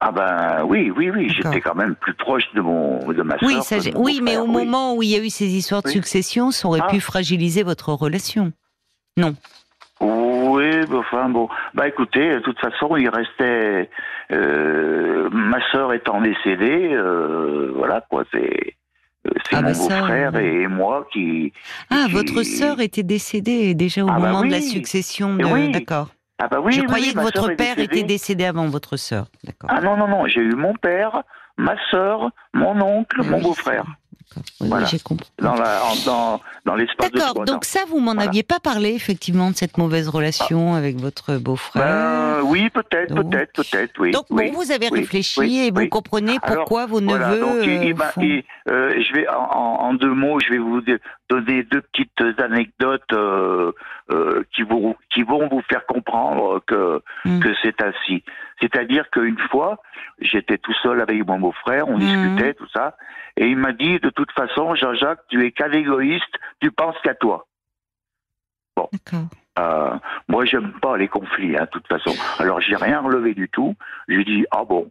Ah 0.00 0.12
ben 0.12 0.64
oui, 0.64 0.92
oui, 0.96 1.10
oui, 1.10 1.28
j'étais 1.28 1.60
quand 1.60 1.74
même 1.74 1.96
plus 1.96 2.14
proche 2.14 2.44
de 2.54 2.60
mon 2.60 2.98
de 3.12 3.22
ma 3.22 3.36
sœur. 3.38 3.48
Oui, 3.48 3.60
ça, 3.62 3.76
que 3.76 3.80
de 3.80 3.84
j'ai- 3.86 3.92
mon 3.92 4.04
oui, 4.04 4.20
mais 4.22 4.36
au 4.36 4.44
oui. 4.44 4.50
moment 4.52 4.94
où 4.94 5.02
il 5.02 5.08
y 5.08 5.16
a 5.16 5.18
eu 5.18 5.28
ces 5.28 5.46
histoires 5.46 5.82
de 5.82 5.88
Oui. 5.88 5.94
succession, 5.94 6.52
ça 6.52 6.68
aurait 6.68 6.80
Ah. 6.84 6.88
pu 6.88 7.00
fragiliser 7.00 7.64
votre 7.64 7.92
relation. 7.92 8.52
Oui, 10.00 10.70
bah, 10.88 10.98
enfin 10.98 11.28
bon. 11.28 11.48
Bah 11.74 11.88
écoutez, 11.88 12.34
de 12.34 12.38
toute 12.40 12.58
façon, 12.60 12.96
il 12.96 13.08
restait 13.08 13.90
euh, 14.30 15.28
ma 15.32 15.58
sœur 15.72 15.92
étant 15.92 16.20
décédée, 16.20 16.90
euh, 16.92 17.72
voilà 17.74 18.04
quoi, 18.08 18.22
c'est 18.32 18.74
euh, 19.26 19.30
c'est 19.50 19.56
Ah, 19.56 19.62
mon 19.62 19.72
bah, 19.72 19.78
beau-frère 19.78 20.36
et 20.36 20.68
moi 20.68 21.08
qui. 21.12 21.52
Ah, 21.90 22.04
qui- 22.06 22.12
votre 22.12 22.42
sœur 22.44 22.80
était 22.80 23.02
décédée 23.02 23.74
déjà 23.74 24.04
au 24.04 24.08
Ah, 24.08 24.12
bah 24.12 24.28
moment 24.28 24.42
de 24.44 24.50
la 24.52 24.58
oui. 24.58 24.62
succession 24.62 25.34
de. 25.34 25.44
oui. 25.44 25.72
D'accord. 25.72 26.10
Ah 26.38 26.48
bah 26.48 26.60
oui, 26.62 26.72
Je 26.72 26.80
oui, 26.80 26.86
croyais 26.86 27.08
oui, 27.08 27.14
que 27.14 27.20
votre 27.20 27.48
père 27.56 27.78
était 27.78 28.04
décédé 28.04 28.44
avant 28.44 28.66
votre 28.68 28.96
sœur. 28.96 29.26
D'accord. 29.44 29.70
Ah 29.72 29.80
non 29.80 29.96
non 29.96 30.06
non, 30.08 30.26
j'ai 30.26 30.40
eu 30.40 30.54
mon 30.54 30.74
père, 30.74 31.22
ma 31.56 31.74
sœur, 31.90 32.30
mon 32.54 32.80
oncle, 32.80 33.20
Ah 33.24 33.30
mon 33.30 33.40
beau-frère 33.40 33.84
D'accord. 34.38 34.56
Oui, 34.60 34.68
Voilà. 34.68 34.84
oui, 34.84 34.90
j'ai 34.90 34.98
compris. 34.98 35.30
dans 35.40 35.54
en- 35.54 35.96
dans 36.06 36.40
dans 36.64 36.74
l'espace 36.74 37.10
de 37.10 37.18
D'accord, 37.18 37.44
donc 37.44 37.64
ça, 37.64 37.80
vous 37.88 37.98
m'en 37.98 38.12
Voilà. 38.14 38.28
aviez 38.28 38.42
pas 38.42 38.60
parlé, 38.60 38.90
effectivement, 38.94 39.50
de 39.50 39.56
cette 39.56 39.78
mauvaise 39.78 40.08
relation 40.08 40.74
avec 40.74 40.96
votre 41.00 41.36
beau-frère. 41.38 41.82
Ben, 42.40 42.42
oui, 42.44 42.68
peut-être, 42.70 43.14
peut-être, 43.14 43.52
peut-être, 43.54 43.92
oui. 44.00 44.10
donc, 44.10 44.26
oui. 44.30 44.50
bon, 44.50 44.58
vous 44.60 44.70
avez 44.72 44.88
oui, 44.90 45.00
réfléchi 45.00 45.58
et 45.66 45.70
vous 45.70 45.88
comprenez 45.88 46.38
Alors, 46.42 46.56
pourquoi 46.58 46.86
vos 46.86 47.00
Voilà, 47.00 47.30
neveux. 47.30 47.40
donc 47.40 48.02
font- 48.12 48.22
euh, 48.70 49.00
je 49.00 49.12
vais 49.14 49.26
en, 49.28 49.94
deux 49.94 50.12
mots, 50.12 50.38
je 50.40 50.50
vais 50.50 50.58
vous 50.58 50.82
donner 51.30 51.62
deux 51.64 51.80
petites 51.80 52.40
anecdotes 52.40 53.02
euh, 53.12 53.72
euh, 54.10 54.42
qui 54.54 54.62
vont 54.62 54.94
qui 55.12 55.22
vont 55.22 55.48
vous 55.48 55.62
faire 55.70 55.86
comprendre 55.86 56.62
que 56.66 57.02
Hmm. 57.24 57.40
que 57.40 57.48
c'est 57.62 57.80
ainsi. 57.82 58.22
C'est-à-dire 58.60 59.08
qu'une 59.10 59.38
fois, 59.50 59.80
j'étais 60.20 60.58
tout 60.58 60.74
seul 60.82 61.00
avec 61.00 61.26
mon 61.26 61.38
beau-frère, 61.38 61.88
on 61.88 61.98
Mhm. 61.98 62.00
discutait 62.00 62.54
tout 62.54 62.68
ça, 62.74 62.96
et 63.36 63.46
il 63.46 63.56
m'a 63.56 63.72
dit 63.72 63.98
de 64.00 64.10
toute 64.10 64.32
façon, 64.32 64.74
Jean-Jacques, 64.74 65.20
tu 65.28 65.44
es 65.44 65.52
qu'un 65.52 65.70
égoïste, 65.72 66.34
tu 66.60 66.70
penses 66.72 66.96
qu'à 67.02 67.14
toi. 67.14 67.46
D'accord. 68.92 69.28
Euh, 69.58 69.96
moi, 70.28 70.44
j'aime 70.44 70.72
pas 70.80 70.96
les 70.96 71.08
conflits, 71.08 71.56
hein, 71.56 71.64
de 71.64 71.70
toute 71.70 71.88
façon. 71.88 72.14
Alors, 72.38 72.60
j'ai 72.60 72.76
rien 72.76 73.00
relevé 73.00 73.34
du 73.34 73.48
tout. 73.48 73.74
J'ai 74.06 74.22
dit, 74.24 74.46
ah 74.52 74.64
bon, 74.64 74.90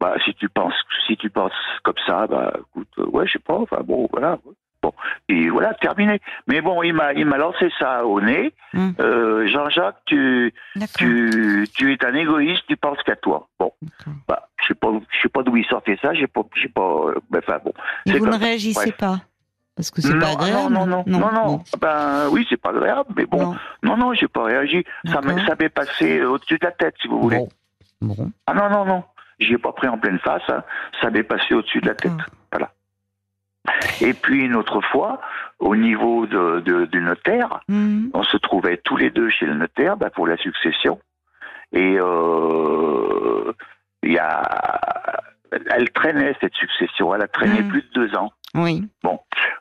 bah, 0.00 0.16
si 0.24 0.34
tu 0.34 0.48
penses, 0.48 0.74
si 1.06 1.16
tu 1.16 1.30
penses 1.30 1.52
comme 1.84 1.94
ça, 2.04 2.26
bah, 2.26 2.52
écoute, 2.58 2.88
ouais, 2.98 3.26
je 3.28 3.34
sais 3.34 3.38
pas, 3.38 3.54
enfin, 3.58 3.78
bon, 3.84 4.08
voilà. 4.10 4.38
Bon, 4.82 4.92
et 5.28 5.48
voilà, 5.48 5.74
terminé. 5.74 6.20
Mais 6.48 6.60
bon, 6.60 6.82
il 6.82 6.92
m'a, 6.92 7.12
il 7.12 7.24
m'a 7.24 7.36
lancé 7.36 7.70
ça 7.78 8.04
au 8.04 8.20
nez. 8.20 8.52
Hmm. 8.74 8.90
Euh, 9.00 9.46
Jean-Jacques, 9.46 10.00
tu, 10.06 10.52
tu, 10.96 11.68
tu 11.74 11.92
es 11.92 12.04
un 12.04 12.14
égoïste, 12.14 12.64
tu 12.68 12.76
penses 12.76 13.00
qu'à 13.04 13.14
toi. 13.16 13.46
Bon, 13.60 13.72
bah, 14.26 14.48
je 14.60 14.68
sais 14.68 14.74
pas, 14.74 14.88
je 15.10 15.20
sais 15.22 15.28
pas 15.28 15.42
d'où 15.42 15.56
il 15.56 15.64
sortait 15.66 15.98
ça, 16.02 16.12
j'ai 16.14 16.26
pas, 16.26 16.40
j'ai 16.56 16.68
pas, 16.68 16.80
euh, 16.82 17.14
ben, 17.30 17.40
enfin, 17.46 17.58
bon. 17.64 17.72
Et 18.06 18.18
vous 18.18 18.26
ne 18.26 18.36
réagissez 18.36 18.90
Bref. 18.90 18.96
pas 18.96 19.20
Parce 19.76 19.90
que 19.92 20.00
c'est 20.02 20.18
pas 20.18 20.26
ah 20.30 20.32
agréable. 20.32 20.72
non, 20.74 20.86
non, 20.86 21.04
non, 21.06 21.18
non, 21.20 21.32
non, 21.32 21.46
bon, 21.56 21.62
Ben, 21.80 22.28
oui, 22.32 22.44
c'est 22.50 22.60
pas 22.60 22.70
agréable, 22.70 23.10
mais 23.16 23.26
bon, 23.26 23.42
non. 23.52 23.56
non, 23.84 23.96
non, 23.96 24.14
j'ai 24.14 24.28
pas 24.28 24.42
réagi. 24.44 24.84
Ça 25.06 25.20
m'est, 25.20 25.46
ça 25.46 25.54
m'est 25.58 25.68
passé 25.68 26.18
euh, 26.18 26.30
au-dessus 26.30 26.58
de 26.58 26.66
la 26.66 26.72
tête, 26.72 26.94
si 27.00 27.06
vous 27.08 27.20
voulez. 27.20 27.38
Bon. 27.38 27.48
Bon. 28.16 28.32
Ah 28.48 28.54
non, 28.54 28.68
non, 28.68 28.84
non. 28.84 29.04
J'y 29.38 29.52
ai 29.54 29.58
pas 29.58 29.70
pris 29.72 29.86
en 29.86 29.96
pleine 29.98 30.18
face. 30.18 30.42
hein. 30.48 30.64
Ça 31.00 31.10
m'est 31.10 31.22
passé 31.22 31.54
au-dessus 31.54 31.80
de 31.80 31.86
la 31.86 31.94
tête. 31.94 32.10
D'accord. 32.50 32.68
Et 34.00 34.12
puis 34.12 34.44
une 34.44 34.56
autre 34.56 34.80
fois, 34.80 35.20
au 35.60 35.76
niveau 35.76 36.26
de, 36.26 36.60
de- 36.60 36.86
du 36.86 37.00
notaire, 37.00 37.60
Hmm. 37.68 38.06
on 38.14 38.22
se 38.24 38.36
trouvait 38.38 38.78
tous 38.78 38.96
les 38.96 39.10
deux 39.10 39.28
chez 39.30 39.46
le 39.46 39.54
notaire 39.54 39.96
bah, 39.96 40.10
pour 40.10 40.26
la 40.26 40.36
succession. 40.36 40.98
Et 41.72 41.96
euh, 41.98 43.52
il 44.02 44.12
y 44.12 44.18
a, 44.18 44.42
elle 45.70 45.90
traînait 45.90 46.34
cette 46.40 46.54
succession. 46.54 47.14
Elle 47.14 47.22
a 47.22 47.28
traîné 47.28 47.62
Mm. 47.62 47.68
plus 47.68 47.82
de 47.82 47.88
deux 47.94 48.16
ans. 48.16 48.32
Oui. 48.54 48.82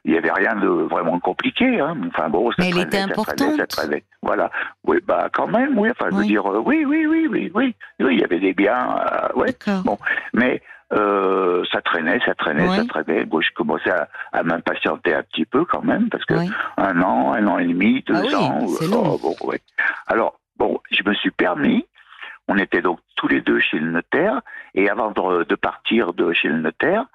Il 0.04 0.12
n'y 0.12 0.18
avait 0.18 0.32
rien 0.32 0.56
de 0.56 0.68
vraiment 0.68 1.20
compliqué. 1.20 1.80
Hein. 1.80 1.96
Enfin 2.08 2.28
bon, 2.28 2.50
ça 2.52 2.56
Mais 2.60 2.66
elle 2.70 2.72
traînait, 2.74 2.88
était 2.88 2.98
ça 2.98 3.08
traînait, 3.08 3.38
ça 3.38 3.46
importante. 3.46 3.68
traînait. 3.70 4.04
Voilà. 4.24 4.52
Oui, 4.86 4.98
bah 5.06 5.30
quand 5.32 5.48
même, 5.48 5.78
oui. 5.78 5.90
Enfin, 5.92 6.08
je 6.12 6.16
veux 6.18 6.24
dire, 6.26 6.46
euh, 6.52 6.60
oui, 6.66 6.84
oui, 6.86 7.06
oui, 7.06 7.28
oui, 7.30 7.52
oui. 7.54 7.76
Oui, 8.00 8.14
il 8.16 8.20
y 8.20 8.24
avait 8.24 8.40
des 8.40 8.54
biens. 8.54 8.98
euh, 9.00 9.40
ouais. 9.40 9.48
D'accord. 9.66 9.84
Bon. 9.86 9.98
Mais 10.34 10.62
euh, 10.94 11.64
ça 11.72 11.82
traînait, 11.82 12.20
ça 12.26 12.34
traînait, 12.36 12.68
Oui. 12.68 12.76
ça 12.76 12.86
traînait. 12.86 13.26
Bon, 13.26 13.42
je 13.42 13.52
commençais 13.54 13.92
à, 13.92 14.08
à 14.34 14.44
m'impatienter 14.44 15.14
un 15.14 15.24
petit 15.24 15.46
peu 15.46 15.66
quand 15.66 15.84
même, 15.84 16.10
parce 16.10 16.26
que 16.26 16.34
Oui. 16.36 16.50
un 16.78 17.02
an, 17.02 17.34
un 17.34 17.48
an 17.48 17.60
et 17.60 17.66
demi, 17.68 18.02
deux 18.08 18.16
Ah 18.16 18.22
oui, 18.26 18.36
ans. 18.36 18.60
oh, 18.94 19.18
bon, 19.22 19.36
ouais. 19.48 19.62
Alors, 20.08 20.40
bon, 20.58 20.80
je 20.92 21.02
me 21.08 21.14
suis 21.14 21.32
permis, 21.32 21.86
on 22.48 22.58
était 22.58 22.82
donc 22.82 23.00
tous 23.16 23.28
les 23.28 23.42
deux 23.42 23.60
chez 23.60 23.80
le 23.80 23.92
notaire, 23.92 24.42
et 24.76 24.90
avant 24.90 25.12
de, 25.12 25.44
de 25.44 25.56
partir 25.56 26.14
de 26.14 26.34
chez 26.34 26.50
le 26.50 26.58
notaire, 26.60 27.06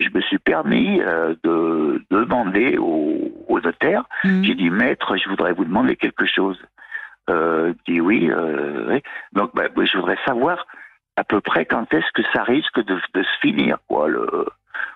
je 0.00 0.08
me 0.14 0.20
suis 0.20 0.38
permis 0.38 1.00
euh, 1.00 1.34
de, 1.44 2.02
de 2.10 2.24
demander 2.24 2.76
au, 2.78 3.32
au 3.48 3.60
notaire, 3.60 4.04
Hmm. 4.24 4.42
j'ai 4.44 4.54
dit, 4.54 4.70
maître, 4.70 5.16
je 5.16 5.28
voudrais 5.28 5.52
vous 5.52 5.64
demander 5.64 5.96
quelque 5.96 6.26
chose. 6.26 6.60
Euh, 7.30 7.72
il 7.86 7.94
dit 7.94 8.00
oui, 8.00 8.28
euh, 8.30 8.86
oui. 8.94 9.02
Donc, 9.32 9.54
bah, 9.54 9.64
je 9.76 9.96
voudrais 9.96 10.18
savoir 10.26 10.66
à 11.16 11.24
peu 11.24 11.40
près 11.40 11.66
quand 11.66 11.92
est-ce 11.92 12.10
que 12.14 12.22
ça 12.32 12.42
risque 12.42 12.78
de, 12.84 12.94
de 13.14 13.22
se 13.22 13.38
finir, 13.40 13.78
quoi, 13.88 14.08
le, 14.08 14.46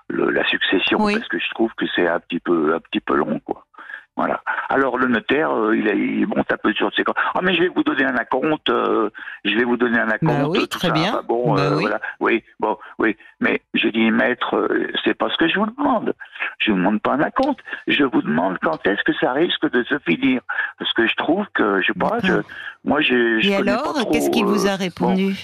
le- 0.08 0.30
la 0.30 0.46
succession, 0.46 0.98
Oui. 1.00 1.14
parce 1.14 1.28
que 1.28 1.38
je 1.38 1.50
trouve 1.50 1.70
que 1.76 1.84
c'est 1.94 2.06
un 2.08 2.20
petit 2.20 2.40
peu, 2.40 2.74
un 2.74 2.80
petit 2.80 3.00
peu 3.00 3.14
long, 3.16 3.38
quoi. 3.40 3.64
Voilà. 4.18 4.42
Alors 4.70 4.96
le 4.96 5.08
notaire, 5.08 5.50
euh, 5.54 5.76
il, 5.76 5.86
a- 5.90 5.92
il 5.92 6.26
monte 6.26 6.50
un 6.50 6.56
peu 6.56 6.72
sur 6.72 6.90
ses 6.94 7.04
comptes. 7.04 7.18
Ah 7.34 7.40
mais 7.42 7.52
je 7.54 7.60
vais 7.60 7.68
vous 7.68 7.82
donner 7.82 8.04
un 8.06 8.16
acompte. 8.16 8.70
euh, 8.70 9.10
je 9.44 9.54
vais 9.54 9.64
vous 9.64 9.76
donner 9.76 9.98
un 9.98 10.08
acompte. 10.08 10.40
Bah 10.40 10.48
oui, 10.48 10.60
tout 10.68 10.78
très 10.78 10.88
ça. 10.88 10.94
bien. 10.94 11.12
Enfin, 11.12 11.22
bon, 11.28 11.54
Bah 11.54 11.60
euh, 11.64 11.74
oui. 11.76 11.82
voilà. 11.82 12.00
Oui, 12.20 12.42
bon, 12.58 12.78
oui. 12.98 13.14
Mais 13.40 13.60
je 13.74 13.88
dis 13.88 14.10
maître, 14.10 14.56
euh, 14.56 14.90
c'est 15.04 15.12
pas 15.12 15.28
ce 15.28 15.36
que 15.36 15.48
je 15.48 15.58
vous 15.58 15.66
demande. 15.66 16.14
Je 16.60 16.70
vous 16.70 16.78
demande 16.78 17.02
pas 17.02 17.12
un 17.12 17.20
acompte. 17.20 17.60
Je 17.88 18.04
vous 18.04 18.22
demande 18.22 18.56
quand 18.62 18.86
est-ce 18.86 19.02
que 19.04 19.12
ça 19.20 19.32
risque 19.34 19.70
de 19.70 19.82
se 19.84 19.98
finir, 19.98 20.40
parce 20.78 20.90
que 20.94 21.06
je 21.06 21.14
trouve 21.16 21.44
que 21.52 21.82
je 21.82 21.88
sais 21.92 21.98
pas. 21.98 22.16
Je, 22.22 22.28
D'accord. 22.32 22.50
moi, 22.84 23.02
j'ai. 23.02 23.42
je 23.42 23.50
Et 23.50 23.56
alors, 23.56 23.98
qu'est-ce 24.10 24.30
qu'il 24.30 24.46
vous 24.46 24.66
a 24.66 24.76
répondu? 24.76 25.34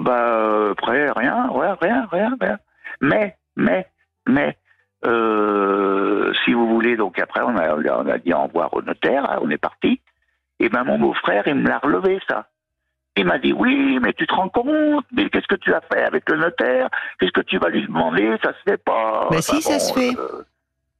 Bah, 0.00 0.38
euh, 0.38 0.72
après, 0.72 1.10
rien, 1.10 1.48
ouais, 1.50 1.72
rien, 1.80 2.06
rien, 2.10 2.36
rien. 2.40 2.58
Mais, 3.00 3.36
mais, 3.56 3.86
mais, 4.26 4.56
euh, 5.04 6.32
si 6.44 6.52
vous 6.52 6.68
voulez, 6.68 6.96
donc 6.96 7.18
après, 7.18 7.42
on 7.42 7.56
a, 7.56 7.74
on 7.74 8.08
a 8.08 8.18
dit 8.18 8.32
au 8.32 8.42
revoir 8.44 8.72
au 8.74 8.82
notaire, 8.82 9.30
hein, 9.30 9.38
on 9.42 9.50
est 9.50 9.58
parti. 9.58 10.00
Et 10.58 10.68
ben, 10.68 10.84
mon 10.84 10.98
beau-frère, 10.98 11.46
il 11.46 11.56
me 11.56 11.68
l'a 11.68 11.78
relevé, 11.78 12.18
ça. 12.28 12.46
Il 13.18 13.24
m'a 13.24 13.38
dit 13.38 13.52
oui, 13.52 13.98
mais 14.02 14.12
tu 14.12 14.26
te 14.26 14.34
rends 14.34 14.50
compte, 14.50 15.04
mais 15.12 15.30
qu'est-ce 15.30 15.46
que 15.46 15.54
tu 15.54 15.72
as 15.72 15.80
fait 15.80 16.04
avec 16.04 16.28
le 16.28 16.36
notaire? 16.36 16.90
Qu'est-ce 17.18 17.32
que 17.32 17.40
tu 17.40 17.56
vas 17.58 17.70
lui 17.70 17.86
demander? 17.86 18.36
Ça 18.42 18.52
se 18.52 18.70
fait 18.70 18.76
pas. 18.76 19.28
Bah 19.30 19.40
si, 19.40 19.62
ça 19.62 19.78
se 19.78 19.92
fait. 19.94 20.14
Euh, 20.18 20.42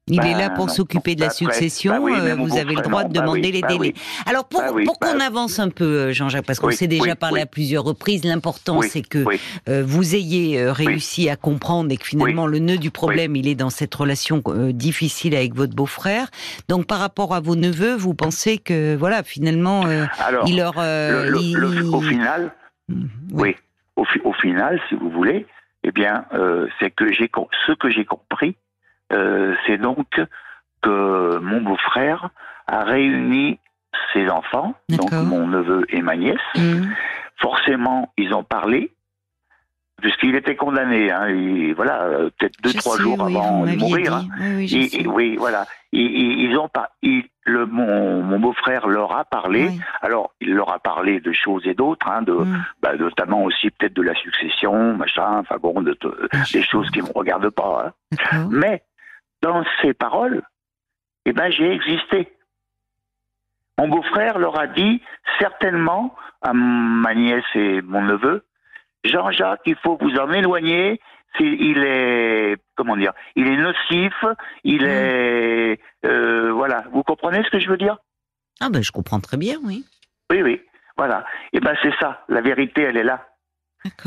il 0.08 0.24
est 0.24 0.34
là 0.34 0.50
pour 0.50 0.70
s'occuper 0.70 1.16
de 1.16 1.20
la 1.20 1.30
succession. 1.30 2.06
Bah 2.06 2.20
euh, 2.20 2.34
vous 2.36 2.56
avez 2.56 2.76
le 2.76 2.82
droit 2.82 3.02
de 3.02 3.12
bah 3.12 3.20
demander 3.20 3.50
les 3.50 3.60
bah 3.60 3.68
délais. 3.68 3.92
Alors 4.24 4.46
pour, 4.46 4.62
pour 4.84 5.00
qu'on 5.00 5.18
avance 5.18 5.58
un 5.58 5.68
peu, 5.68 5.84
euh, 5.84 6.12
Jean-Jacques, 6.12 6.46
parce 6.46 6.60
qu'on 6.60 6.70
s'est 6.70 6.86
déjà 6.86 7.16
parlé 7.16 7.40
à 7.40 7.46
plusieurs 7.46 7.82
reprises, 7.82 8.24
l'important 8.24 8.82
c'est 8.82 9.02
que 9.02 9.24
euh, 9.68 9.82
vous 9.84 10.14
ayez 10.14 10.70
réussi 10.70 11.28
à 11.28 11.34
comprendre 11.34 11.90
et 11.90 11.96
que 11.96 12.06
finalement 12.06 12.46
le 12.46 12.60
nœud 12.60 12.78
du 12.78 12.92
problème 12.92 13.34
il 13.34 13.48
est 13.48 13.56
dans 13.56 13.70
cette 13.70 13.94
relation 13.94 14.42
difficile 14.70 15.34
avec 15.34 15.54
votre 15.54 15.74
beau-frère. 15.74 16.28
Donc 16.68 16.86
par 16.86 17.00
rapport 17.00 17.34
à 17.34 17.40
vos 17.40 17.56
neveux, 17.56 17.96
vous 17.96 18.14
pensez 18.14 18.58
que 18.58 18.94
voilà 18.94 19.24
finalement 19.24 19.86
il 20.46 20.56
leur 20.56 20.76
au 20.76 22.00
final, 22.00 22.52
mmh, 22.88 23.04
oui, 23.32 23.56
au, 23.96 24.04
au, 24.24 24.32
final, 24.34 24.80
si 24.88 24.94
vous 24.94 25.10
voulez, 25.10 25.46
eh 25.82 25.90
bien 25.90 26.26
c'est 26.78 26.90
que 26.90 27.12
j'ai 27.12 27.28
ce 27.66 27.72
que 27.72 27.90
j'ai 27.90 28.04
compris 28.04 28.56
euh, 29.12 29.54
c'est 29.66 29.78
donc 29.78 30.20
que 30.82 31.38
mon 31.38 31.60
beau-frère 31.60 32.30
a 32.66 32.84
réuni 32.84 33.58
ses 34.12 34.28
enfants, 34.28 34.74
donc 34.88 35.12
mon 35.12 35.46
neveu 35.46 35.84
et 35.88 36.02
ma 36.02 36.16
nièce. 36.16 36.36
Mmh. 36.56 36.88
Forcément, 37.36 38.12
ils 38.16 38.34
ont 38.34 38.44
parlé, 38.44 38.92
puisqu'il 40.00 40.34
était 40.34 40.56
condamné, 40.56 41.10
hein, 41.10 41.28
voilà, 41.74 42.08
peut-être 42.38 42.60
deux 42.62 42.72
trois 42.74 42.98
jours 42.98 43.22
avant 43.22 43.64
de 43.64 43.76
mourir. 43.76 44.14
Hein. 44.14 44.26
Oui, 45.06 45.36
voilà. 45.36 45.66
ils 45.92 46.56
ont 46.58 46.68
pas, 46.68 46.90
le, 47.02 47.64
mon, 47.66 48.22
mon 48.22 48.38
beau-frère 48.38 48.86
leur 48.88 49.16
a 49.16 49.24
parlé. 49.24 49.70
Alors, 50.02 50.32
il 50.40 50.54
leur 50.54 50.72
a 50.72 50.78
parlé 50.78 51.20
de 51.20 51.32
choses 51.32 51.62
et 51.66 51.74
d'autres, 51.74 52.08
hein, 52.08 52.22
de, 52.22 52.32
mmh. 52.32 52.64
bah, 52.82 52.96
notamment 52.96 53.44
aussi 53.44 53.70
peut-être 53.70 53.94
de 53.94 54.02
la 54.02 54.14
succession, 54.14 54.96
machin, 54.96 55.38
enfin 55.38 55.56
bon, 55.60 55.80
de, 55.82 55.96
des 56.52 56.62
choses 56.62 56.90
qui 56.90 57.00
me 57.02 57.12
regardent 57.14 57.50
pas. 57.50 57.92
Mais 58.50 58.82
dans 59.42 59.64
ces 59.82 59.94
paroles, 59.94 60.42
eh 61.24 61.32
ben, 61.32 61.50
j'ai 61.50 61.70
existé. 61.72 62.32
Mon 63.78 63.88
beau-frère 63.88 64.38
leur 64.38 64.58
a 64.58 64.66
dit 64.66 65.02
certainement 65.38 66.14
à 66.40 66.52
ma 66.52 67.14
nièce 67.14 67.44
et 67.54 67.82
mon 67.82 68.02
neveu, 68.02 68.44
Jean-Jacques, 69.06 69.62
il 69.66 69.76
faut 69.76 69.98
vous 70.00 70.16
en 70.16 70.32
éloigner. 70.32 71.00
il 71.40 71.78
est 71.84 72.56
comment 72.76 72.96
dire 72.96 73.12
Il 73.34 73.48
est 73.48 73.56
nocif. 73.56 74.24
Il 74.64 74.82
mm. 74.82 74.86
est 74.86 75.80
euh, 76.04 76.52
voilà. 76.52 76.84
Vous 76.92 77.02
comprenez 77.02 77.42
ce 77.44 77.50
que 77.50 77.58
je 77.58 77.68
veux 77.68 77.76
dire? 77.76 77.96
Ah 78.60 78.68
ben 78.70 78.82
je 78.82 78.92
comprends 78.92 79.20
très 79.20 79.36
bien, 79.36 79.56
oui. 79.64 79.84
Oui, 80.30 80.42
oui. 80.42 80.60
Voilà. 80.96 81.24
Et 81.52 81.58
eh 81.58 81.60
ben 81.60 81.76
c'est 81.82 81.94
ça. 82.00 82.24
La 82.28 82.40
vérité, 82.40 82.82
elle 82.82 82.96
est 82.96 83.04
là. 83.04 83.28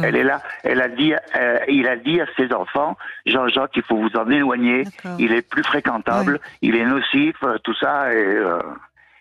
Elle 0.04 0.16
est 0.16 0.24
là. 0.24 0.42
Elle 0.64 0.82
a 0.82 0.90
dit, 0.90 1.14
euh, 1.14 1.60
il 1.68 1.88
a 1.88 1.96
dit 1.96 2.20
à 2.20 2.26
ses 2.38 2.54
enfants, 2.54 2.98
Jean-Jacques, 3.26 3.72
il 3.76 3.84
faut 3.84 3.98
vous 3.98 4.16
en 4.16 4.30
éloigner. 4.30 4.84
Il 5.18 5.32
est 5.32 5.42
plus 5.42 5.64
fréquentable, 5.64 6.40
il 6.62 6.76
est 6.76 6.86
nocif, 6.86 7.36
euh, 7.44 7.58
tout 7.64 7.76
ça. 7.76 8.14
Et, 8.14 8.18
euh, 8.18 8.60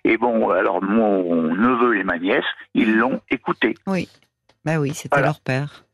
et, 0.05 0.17
bon, 0.17 0.51
alors 0.51 0.83
mon 0.83 1.43
neveu 1.55 1.99
et 1.99 2.05
ma 2.05 2.19
nièce, 2.19 2.45
ils 2.75 2.97
l'ont 2.97 3.21
écouté. 3.31 3.75
Oui. 3.87 4.09
Ben 4.65 4.79
oui, 4.79 4.93
c'était 4.95 5.23
leur 5.23 5.41
père. 5.41 5.85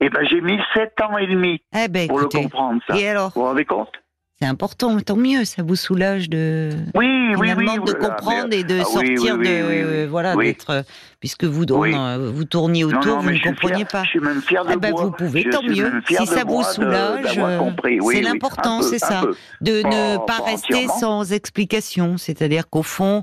Eh 0.00 0.10
ben 0.10 0.26
j'ai 0.28 0.40
mis 0.40 0.58
sept 0.74 1.00
ans 1.00 1.16
et 1.16 1.26
demi 1.26 1.62
eh 1.74 1.88
ben, 1.88 2.08
pour 2.08 2.18
le 2.18 2.26
comprendre 2.26 2.80
ça. 2.86 2.96
Et 2.96 3.08
alors 3.08 3.30
Vous 3.34 3.40
vous 3.40 3.46
rendez 3.46 3.64
compte? 3.64 3.92
C'est 4.40 4.46
important, 4.46 4.98
tant 4.98 5.16
mieux, 5.16 5.44
ça 5.44 5.62
vous 5.62 5.76
soulage 5.76 6.28
de 6.28 6.70
oui, 6.94 7.34
oui, 7.38 7.52
oui, 7.56 7.66
de 7.66 7.92
comprendre 7.92 8.52
et 8.52 8.64
de 8.64 8.80
ah 8.80 8.84
sortir 8.84 9.38
de 9.38 10.06
voilà 10.06 10.34
d'être 10.34 10.84
puisque 11.24 11.44
vous 11.44 11.64
euh, 11.70 12.30
vous 12.34 12.44
tourniez 12.44 12.84
autour, 12.84 13.20
vous 13.20 13.30
ne 13.30 13.42
compreniez 13.42 13.86
pas. 13.86 14.04
Je 14.04 14.10
suis 14.10 14.20
même 14.20 14.42
fier 14.42 14.62
de 14.62 14.72
ah 14.72 14.76
ben, 14.76 14.92
vous 14.94 15.10
pouvez, 15.10 15.48
tant 15.48 15.62
mieux. 15.62 15.90
Si 16.06 16.26
ça 16.26 16.44
vous 16.44 16.62
soulage, 16.62 17.38
euh, 17.38 17.70
c'est 18.12 18.20
l'important, 18.20 18.82
c'est 18.82 18.98
ça, 18.98 19.22
de 19.62 19.78
ne 19.78 20.18
pas, 20.26 20.44
rester 20.44 20.86
sans 21.00 21.32
explication. 21.32 22.18
C'est-à-dire 22.18 22.68
qu'au 22.68 22.82
fond, 22.82 23.22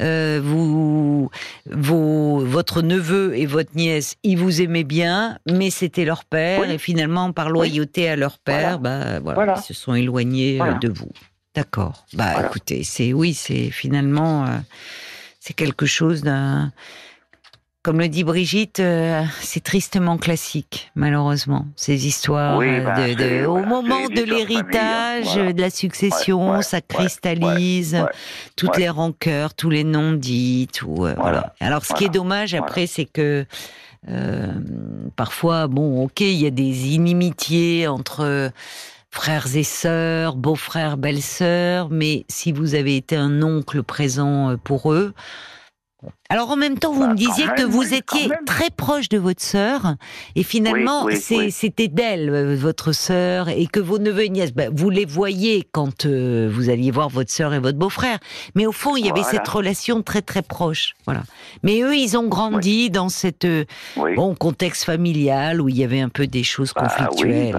euh, 0.00 0.40
vous, 0.40 1.28
votre 1.66 2.82
neveu 2.82 3.36
et 3.36 3.46
votre 3.46 3.74
nièce, 3.74 4.14
ils 4.22 4.38
vous 4.38 4.62
aimaient 4.62 4.84
bien, 4.84 5.36
mais 5.50 5.70
c'était 5.70 6.04
leur 6.04 6.24
père 6.24 6.70
et 6.70 6.78
finalement 6.78 7.32
par 7.32 7.50
loyauté 7.50 8.08
à 8.08 8.14
leur 8.14 8.38
père, 8.38 8.78
bah 8.78 9.18
voilà, 9.18 9.56
ils 9.56 9.62
se 9.62 9.74
sont 9.74 9.94
éloignés 9.94 10.60
de 10.80 10.88
vous. 10.88 11.10
D'accord. 11.56 12.06
Bah 12.14 12.46
écoutez, 12.46 12.84
c'est 12.84 13.12
oui, 13.12 13.34
c'est 13.34 13.70
finalement 13.70 14.44
euh, 14.46 14.58
c'est 15.40 15.54
quelque 15.54 15.86
chose 15.86 16.22
d'un 16.22 16.70
comme 17.82 17.98
le 17.98 18.08
dit 18.08 18.24
Brigitte, 18.24 18.80
euh, 18.80 19.22
c'est 19.40 19.62
tristement 19.62 20.18
classique, 20.18 20.90
malheureusement, 20.94 21.66
ces 21.76 22.06
histoires 22.06 22.58
bah, 22.58 23.14
de, 23.14 23.46
au 23.46 23.64
moment 23.64 24.06
de 24.08 24.22
l'héritage, 24.22 25.34
de 25.34 25.60
la 25.60 25.70
succession, 25.70 26.62
ça 26.62 26.80
cristallise 26.80 28.04
toutes 28.56 28.76
les 28.76 28.88
rancœurs, 28.88 29.54
tous 29.54 29.70
les 29.70 29.84
noms 29.84 30.12
dits, 30.12 30.68
tout. 30.72 30.94
voilà. 30.94 31.54
Alors, 31.60 31.84
ce 31.84 31.94
qui 31.94 32.04
est 32.04 32.10
dommage 32.10 32.54
après, 32.54 32.86
c'est 32.86 33.06
que 33.06 33.46
parfois, 35.16 35.66
bon, 35.66 36.04
ok, 36.04 36.20
il 36.20 36.40
y 36.40 36.46
a 36.46 36.50
des 36.50 36.88
inimitiés 36.94 37.86
entre 37.86 38.52
frères 39.10 39.56
et 39.56 39.64
sœurs, 39.64 40.36
beaux-frères, 40.36 40.96
belles-sœurs, 40.96 41.88
mais 41.90 42.24
si 42.28 42.52
vous 42.52 42.74
avez 42.74 42.96
été 42.96 43.16
un 43.16 43.42
oncle 43.42 43.82
présent 43.82 44.50
euh, 44.50 44.56
pour 44.56 44.92
eux, 44.92 45.12
alors 46.28 46.50
en 46.50 46.56
même 46.56 46.78
temps, 46.78 46.92
vous 46.92 47.00
bah, 47.00 47.08
me 47.08 47.16
disiez 47.16 47.46
que 47.56 47.62
vous 47.62 47.92
étiez 47.92 48.30
très 48.46 48.70
proche 48.70 49.08
de 49.08 49.18
votre 49.18 49.42
sœur 49.42 49.96
et 50.36 50.42
finalement 50.42 51.06
c'était 51.50 51.88
d'elle 51.88 52.30
euh, 52.30 52.56
votre 52.56 52.92
sœur 52.92 53.48
et 53.48 53.66
que 53.66 53.80
vos 53.80 53.98
neveux 53.98 54.24
et 54.24 54.28
nièces, 54.28 54.52
bah, 54.52 54.66
vous 54.72 54.90
les 54.90 55.04
voyez 55.04 55.66
quand 55.72 56.06
euh, 56.06 56.48
vous 56.50 56.70
alliez 56.70 56.90
voir 56.90 57.08
votre 57.08 57.30
sœur 57.30 57.52
et 57.52 57.58
votre 57.58 57.78
beau-frère. 57.78 58.18
Mais 58.54 58.66
au 58.66 58.72
fond, 58.72 58.96
il 58.96 59.04
y 59.04 59.10
avait 59.10 59.24
cette 59.24 59.48
relation 59.48 60.02
très 60.02 60.22
très 60.22 60.42
proche. 60.42 60.94
Voilà. 61.04 61.22
Mais 61.62 61.80
eux, 61.80 61.96
ils 61.96 62.16
ont 62.16 62.28
grandi 62.28 62.90
dans 62.90 63.08
cette 63.08 63.44
euh, 63.44 63.64
bon 63.96 64.34
contexte 64.34 64.84
familial 64.84 65.60
où 65.60 65.68
il 65.68 65.76
y 65.76 65.84
avait 65.84 66.00
un 66.00 66.08
peu 66.08 66.26
des 66.26 66.44
choses 66.44 66.72
bah 66.74 66.82
conflictuelles. 66.82 67.56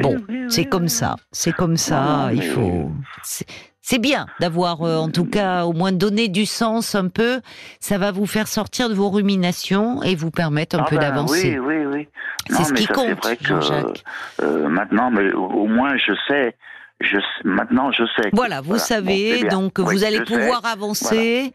bon, 0.00 0.22
c'est 0.48 0.66
comme 0.66 0.88
ça. 0.88 1.16
C'est 1.32 1.52
comme 1.52 1.76
ça. 1.76 2.30
il 2.32 2.42
faut 2.42 2.90
c'est 3.86 3.98
bien 3.98 4.24
d'avoir, 4.40 4.80
euh, 4.80 4.96
en 4.96 5.10
tout 5.10 5.26
cas, 5.26 5.66
au 5.66 5.74
moins 5.74 5.92
donné 5.92 6.28
du 6.28 6.46
sens 6.46 6.94
un 6.94 7.08
peu. 7.08 7.42
Ça 7.80 7.98
va 7.98 8.12
vous 8.12 8.24
faire 8.24 8.48
sortir 8.48 8.88
de 8.88 8.94
vos 8.94 9.10
ruminations 9.10 10.02
et 10.02 10.14
vous 10.14 10.30
permettre 10.30 10.76
un 10.76 10.84
ah 10.86 10.86
peu 10.88 10.96
ben 10.96 11.02
d'avancer. 11.02 11.58
Oui, 11.58 11.76
oui, 11.76 11.86
oui. 11.92 12.08
C'est 12.48 12.64
ce 12.64 12.72
qui 12.72 12.86
compte, 12.86 13.18
Jean-Jacques. 13.42 14.02
Euh, 14.42 14.68
maintenant, 14.70 15.10
mais 15.10 15.30
au 15.34 15.66
moins, 15.66 15.98
je 15.98 16.14
sais. 16.26 16.56
Je, 17.00 17.18
maintenant, 17.44 17.92
je 17.92 18.04
sais. 18.16 18.30
voilà, 18.32 18.62
vous 18.62 18.78
savez, 18.78 19.44
donc 19.44 19.80
vous 19.80 20.04
allez 20.04 20.20
pouvoir 20.22 20.64
avancer 20.64 21.52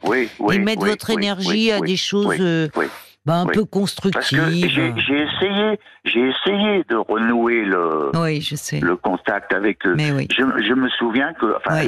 et 0.52 0.60
mettre 0.60 0.86
votre 0.86 1.10
énergie 1.10 1.72
à 1.72 1.80
des 1.80 1.98
choses 1.98 2.36
euh, 2.40 2.68
bah, 3.26 3.42
un 3.42 3.46
peu 3.46 3.66
constructive. 3.66 4.68
J'ai 4.68 4.88
essayé, 4.88 5.80
j'ai 6.06 6.30
essayé 6.30 6.84
de 6.90 6.96
renouer 6.96 7.66
le, 7.66 8.12
oui, 8.16 8.42
je 8.42 8.56
sais. 8.56 8.80
le 8.80 8.96
contact 8.96 9.54
avec 9.54 9.86
eux. 9.86 9.96
Mais 9.96 10.12
oui. 10.12 10.28
je, 10.32 10.44
je, 10.64 10.74
me 10.74 10.90
souviens 10.90 11.34
que, 11.34 11.58
enfin, 11.58 11.82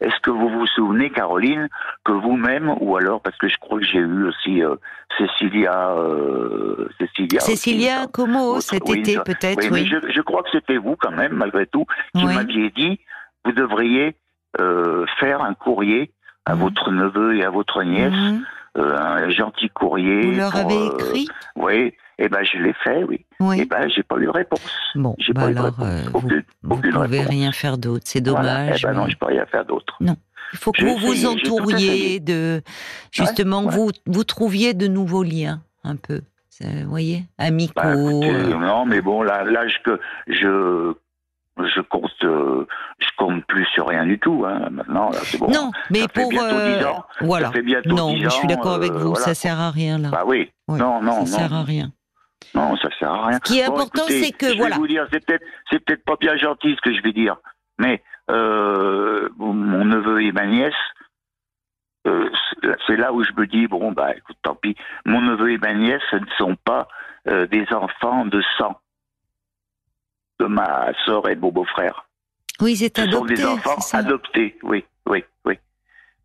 est-ce 0.00 0.20
que 0.22 0.30
vous 0.30 0.48
vous 0.48 0.66
souvenez, 0.66 1.10
Caroline, 1.10 1.68
que 2.04 2.12
vous-même, 2.12 2.74
ou 2.80 2.96
alors 2.96 3.20
parce 3.22 3.36
que 3.38 3.48
je 3.48 3.56
crois 3.58 3.78
que 3.78 3.84
j'ai 3.84 4.00
eu 4.00 4.24
aussi 4.24 4.62
euh, 4.62 4.74
Cécilia, 5.16 5.90
euh, 5.92 6.88
Cécilia, 6.98 7.40
Cécilia 7.40 8.06
Como 8.12 8.60
cet 8.60 8.88
été 8.90 9.18
peut-être. 9.24 9.70
Oui, 9.70 9.86
je, 9.86 10.10
je, 10.12 10.20
crois 10.20 10.42
que 10.42 10.50
c'était 10.52 10.78
vous 10.78 10.96
quand 10.96 11.12
même, 11.12 11.32
malgré 11.34 11.66
tout, 11.66 11.86
qui 12.14 12.24
m'aviez 12.24 12.70
dit, 12.70 12.98
vous 13.44 13.52
devriez 13.52 14.16
euh, 14.60 15.06
faire 15.18 15.42
un 15.42 15.54
courrier 15.54 16.10
à 16.44 16.54
mmh. 16.54 16.58
votre 16.58 16.90
neveu 16.90 17.36
et 17.36 17.44
à 17.44 17.50
votre 17.50 17.82
nièce. 17.84 18.12
Mmh. 18.12 18.42
Euh, 18.78 18.96
un 18.96 19.28
gentil 19.28 19.68
courrier. 19.68 20.22
Vous 20.22 20.36
leur 20.38 20.56
avez 20.56 20.74
euh, 20.74 20.96
écrit 20.96 21.28
Oui, 21.56 21.74
et 21.74 21.94
eh 22.16 22.28
ben 22.30 22.42
je 22.42 22.56
l'ai 22.56 22.72
fait, 22.72 23.04
oui. 23.04 23.26
oui. 23.40 23.58
Et 23.58 23.62
eh 23.62 23.64
ben 23.66 23.86
j'ai 23.90 24.02
pas 24.02 24.16
eu 24.16 24.24
de 24.24 24.30
réponse. 24.30 24.62
Bon, 24.94 25.14
bah 25.34 25.34
pas 25.34 25.46
alors, 25.48 25.66
eu 25.66 25.82
euh, 25.82 26.02
vous, 26.62 26.76
ne 26.76 26.90
pouvez 26.90 27.20
rien 27.20 27.52
faire 27.52 27.76
d'autre, 27.76 28.04
c'est 28.06 28.22
dommage. 28.22 28.82
Eh 28.82 28.86
ben 28.86 28.94
non, 28.94 29.08
je 29.08 29.16
peux 29.18 29.26
rien 29.26 29.44
faire 29.44 29.66
d'autre. 29.66 29.94
Non. 30.00 30.16
Il 30.54 30.58
faut 30.58 30.72
que 30.72 30.84
vous 30.84 30.96
vous 30.96 31.26
entouriez 31.26 32.18
de 32.18 32.62
justement 33.10 33.62
vous 33.68 33.90
vous 34.06 34.24
trouviez 34.24 34.72
de 34.72 34.86
nouveaux 34.86 35.22
liens 35.22 35.60
un 35.84 35.96
peu. 35.96 36.22
Vous 36.60 36.88
voyez, 36.88 37.24
amicaux. 37.38 37.72
Bah, 37.74 37.94
non, 37.94 38.86
mais 38.86 39.00
bon, 39.00 39.22
là, 39.22 39.42
l'âge 39.42 39.82
que 39.84 39.98
je 40.28 40.94
je 41.68 41.80
compte, 41.80 42.10
euh, 42.24 42.66
je 42.98 43.08
compte 43.16 43.44
plus 43.46 43.64
sur 43.66 43.88
rien 43.88 44.04
du 44.06 44.18
tout. 44.18 44.44
Hein. 44.46 44.68
Maintenant, 44.70 45.10
c'est 45.12 45.38
bon. 45.38 45.48
Non, 45.48 45.70
mais 45.90 46.06
pour 46.12 46.32
euh, 46.40 46.84
ans, 46.84 47.04
voilà. 47.20 47.50
non, 47.86 48.16
je 48.16 48.28
suis 48.28 48.48
d'accord 48.48 48.74
avec 48.74 48.92
euh, 48.92 48.98
vous. 48.98 49.14
Ça 49.14 49.34
sert 49.34 49.58
à 49.60 49.70
rien 49.70 49.98
là. 49.98 50.10
Bah 50.10 50.24
oui. 50.26 50.50
non, 50.68 51.02
non, 51.02 51.26
ça 51.26 51.38
sert 51.38 51.54
à 51.54 51.62
rien. 51.62 51.92
Non, 52.54 52.76
ça 52.76 52.88
sert 52.98 53.10
à 53.10 53.26
rien. 53.26 53.38
Ce 53.44 53.52
qui 53.52 53.58
est 53.60 53.64
important, 53.64 54.02
c'est 54.08 54.32
que 54.32 54.48
je 54.48 54.56
voilà. 54.56 54.76
Vais 54.76 54.80
vous 54.80 54.88
dire, 54.88 55.06
c'est 55.12 55.24
peut-être, 55.24 55.44
c'est 55.70 55.78
peut-être 55.84 56.04
pas 56.04 56.16
bien 56.20 56.36
gentil 56.36 56.74
ce 56.76 56.80
que 56.80 56.94
je 56.96 57.02
vais 57.02 57.12
dire, 57.12 57.36
mais 57.78 58.02
mon 58.28 59.84
neveu 59.84 60.22
et 60.22 60.32
ma 60.32 60.46
nièce 60.46 60.74
euh, 62.06 62.28
c'est 62.86 62.96
là 62.96 63.12
où 63.12 63.22
je 63.22 63.32
me 63.36 63.46
dis 63.46 63.66
bon 63.66 63.92
bah 63.92 64.14
écoute, 64.16 64.36
tant 64.42 64.54
pis. 64.56 64.76
Mon 65.06 65.20
neveu 65.20 65.52
et 65.52 65.58
ma 65.58 65.74
nièce, 65.74 66.02
ce 66.10 66.16
ne 66.16 66.26
sont 66.36 66.56
pas 66.56 66.88
euh, 67.28 67.46
des 67.46 67.64
enfants 67.72 68.26
de 68.26 68.42
sang 68.58 68.76
de 70.42 70.46
ma 70.48 70.92
sœur 71.06 71.28
et 71.28 71.36
de 71.36 71.40
mon 71.40 71.52
beau-frère. 71.52 72.06
Oui, 72.60 72.76
c'est 72.76 72.98
adopté. 72.98 73.36
Ce 73.36 73.42
sont 73.42 73.54
des 73.54 73.68
enfants 73.68 73.98
adoptés, 73.98 74.58
oui, 74.62 74.84
oui, 75.06 75.24
oui. 75.44 75.58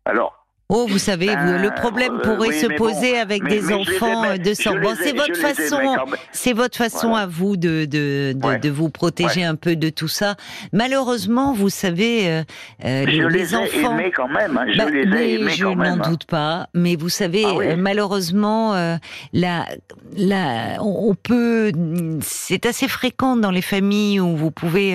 Alors, 0.04 0.37
Oh, 0.70 0.86
vous 0.86 0.98
savez, 0.98 1.28
ben, 1.28 1.62
le 1.62 1.70
problème 1.70 2.16
euh, 2.16 2.20
pourrait 2.20 2.52
se 2.52 2.66
poser 2.66 3.16
avec 3.16 3.42
des 3.42 3.72
enfants 3.72 4.36
de 4.36 4.52
sang. 4.52 4.74
Bon, 4.78 4.94
c'est 5.02 5.16
votre 5.16 5.36
façon, 5.36 5.96
c'est 6.30 6.52
votre 6.52 6.76
façon 6.76 7.14
à 7.14 7.26
vous 7.26 7.56
de 7.56 7.86
de, 7.86 8.34
de, 8.34 8.68
vous 8.68 8.90
protéger 8.90 9.44
un 9.44 9.54
peu 9.54 9.76
de 9.76 9.88
tout 9.88 10.08
ça. 10.08 10.36
Malheureusement, 10.74 11.54
vous 11.54 11.70
savez, 11.70 12.28
euh, 12.28 12.42
euh 12.84 13.06
je 13.06 13.22
les, 13.22 13.38
les 13.38 13.54
enfants. 13.54 13.98
Ai 13.98 14.10
quand 14.10 14.28
même. 14.28 14.58
Hein, 14.58 14.66
je 14.70 14.76
bah, 14.76 14.90
les 14.90 15.16
ai 15.16 15.34
aimés 15.40 15.52
je 15.52 15.64
n'en 15.64 15.80
hein. 15.80 15.96
doute 15.96 16.26
pas. 16.26 16.68
Mais 16.74 16.96
vous 16.96 17.08
savez, 17.08 17.46
ah 17.46 17.54
euh, 17.62 17.76
malheureusement, 17.78 18.74
là, 19.32 19.64
là, 20.18 20.82
on 20.82 21.14
peut. 21.14 21.72
C'est 22.20 22.66
assez 22.66 22.88
fréquent 22.88 23.36
dans 23.36 23.50
les 23.50 23.62
familles 23.62 24.20
où 24.20 24.36
vous 24.36 24.50
pouvez 24.50 24.94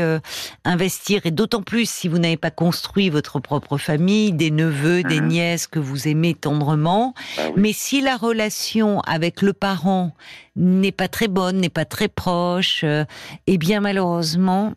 investir, 0.66 1.22
et 1.26 1.32
d'autant 1.32 1.64
plus 1.64 1.90
si 1.90 2.08
vous 2.08 2.20
n'avez 2.20 2.38
pas 2.38 2.52
construit 2.52 3.10
votre 3.10 3.40
propre 3.40 3.80
famille, 3.80 4.34
des 4.34 4.52
neveux, 4.52 5.02
des 5.02 5.20
mmh. 5.20 5.28
Que 5.68 5.80
vous 5.80 6.08
aimez 6.08 6.34
tendrement, 6.34 7.14
ah 7.38 7.50
mais 7.56 7.74
si 7.74 8.02
la 8.02 8.18
relation 8.18 9.00
avec 9.02 9.42
le 9.42 9.54
parent 9.54 10.14
n'est 10.56 10.92
pas 10.92 11.08
très 11.08 11.28
bonne, 11.28 11.58
n'est 11.58 11.70
pas 11.70 11.86
très 11.86 12.08
proche, 12.08 12.82
euh, 12.84 13.06
eh 13.48 13.58
bien 13.58 13.80
malheureusement, 13.80 14.74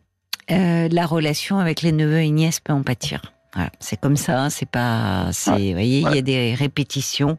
euh, 0.51 0.87
la 0.89 1.05
relation 1.05 1.59
avec 1.59 1.81
les 1.81 1.91
neveux 1.91 2.21
et 2.21 2.29
nièces 2.29 2.59
peut 2.59 2.73
en 2.73 2.83
pâtir. 2.83 3.21
c'est 3.79 3.99
comme 3.99 4.17
ça, 4.17 4.43
hein, 4.43 4.49
c'est 4.49 4.69
pas, 4.69 5.29
c'est, 5.31 5.51
vous 5.51 5.73
voyez, 5.73 5.99
il 5.99 6.15
y 6.15 6.19
a 6.19 6.21
des 6.21 6.53
répétitions. 6.53 7.37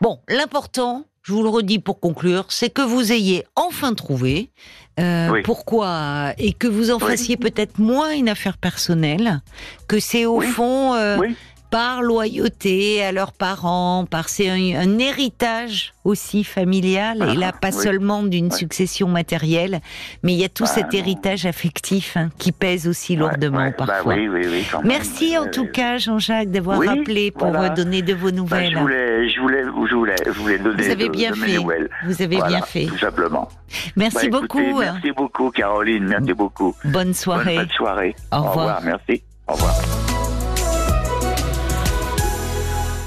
Bon, 0.00 0.18
l'important, 0.28 1.04
je 1.22 1.32
vous 1.32 1.42
le 1.42 1.48
redis 1.48 1.78
pour 1.78 1.98
conclure, 1.98 2.46
c'est 2.50 2.70
que 2.70 2.82
vous 2.82 3.10
ayez 3.10 3.44
enfin 3.56 3.94
trouvé 3.94 4.50
euh, 5.00 5.42
pourquoi 5.42 6.32
et 6.38 6.52
que 6.52 6.68
vous 6.68 6.90
en 6.90 6.98
fassiez 6.98 7.36
peut-être 7.36 7.78
moins 7.78 8.12
une 8.12 8.28
affaire 8.28 8.58
personnelle, 8.58 9.42
que 9.88 9.98
c'est 9.98 10.24
au 10.24 10.40
fond 10.40 10.94
par 11.70 12.02
loyauté 12.02 13.02
à 13.04 13.12
leurs 13.12 13.32
parents, 13.32 14.06
par 14.08 14.28
c'est 14.28 14.48
un, 14.48 14.98
héritage 14.98 15.92
aussi 16.04 16.44
familial 16.44 17.18
et 17.30 17.34
là 17.36 17.50
ah, 17.52 17.58
pas 17.58 17.72
seulement 17.72 18.22
d'une 18.22 18.50
succession 18.50 19.08
matérielle, 19.08 19.80
mais 20.22 20.32
il 20.32 20.38
y 20.38 20.44
a 20.44 20.48
tout 20.48 20.64
bah, 20.64 20.70
cet 20.70 20.94
héritage 20.94 21.46
affectif 21.46 22.16
hein, 22.16 22.30
qui 22.38 22.52
pèse 22.52 22.86
aussi 22.86 23.16
lourdement 23.16 23.72
bah 23.76 23.86
parfois. 23.86 24.14
Merci 24.84 25.36
en 25.36 25.46
tout 25.46 25.66
cas 25.66 25.98
Jean-Jacques 25.98 26.50
d'avoir 26.50 26.80
appelé 26.88 27.30
pour 27.30 27.52
donner 27.74 28.02
de 28.02 28.14
vos 28.14 28.30
bah, 28.30 28.36
nouvelles. 28.36 28.72
je, 28.72 28.78
voulais, 28.78 29.28
je, 29.28 29.40
voulais, 29.40 29.64
je, 29.64 29.94
voulais, 29.94 30.14
je 30.24 30.30
voulais 30.32 30.58
donner 30.58 30.82
Vous 30.82 30.90
avez 30.90 31.08
bien 31.08 31.32
fait. 31.34 31.58
Vous 32.04 32.22
avez 32.22 32.36
bien 32.36 32.62
fait. 32.62 32.86
Tout 32.86 32.98
simplement. 32.98 33.48
Merci 33.96 34.28
beaucoup. 34.28 34.78
Merci 34.78 35.12
beaucoup 35.12 35.50
Caroline, 35.50 36.06
merci 36.06 36.32
beaucoup. 36.32 36.74
Bonne 36.84 37.14
soirée. 37.14 37.56
Bonne, 37.56 37.70
soirée. 37.70 38.14
Au 38.32 38.38
revoir. 38.38 38.54
Au 38.54 38.58
revoir. 38.58 38.82
Merci. 38.82 39.22
Au 39.48 39.52
revoir. 39.52 40.05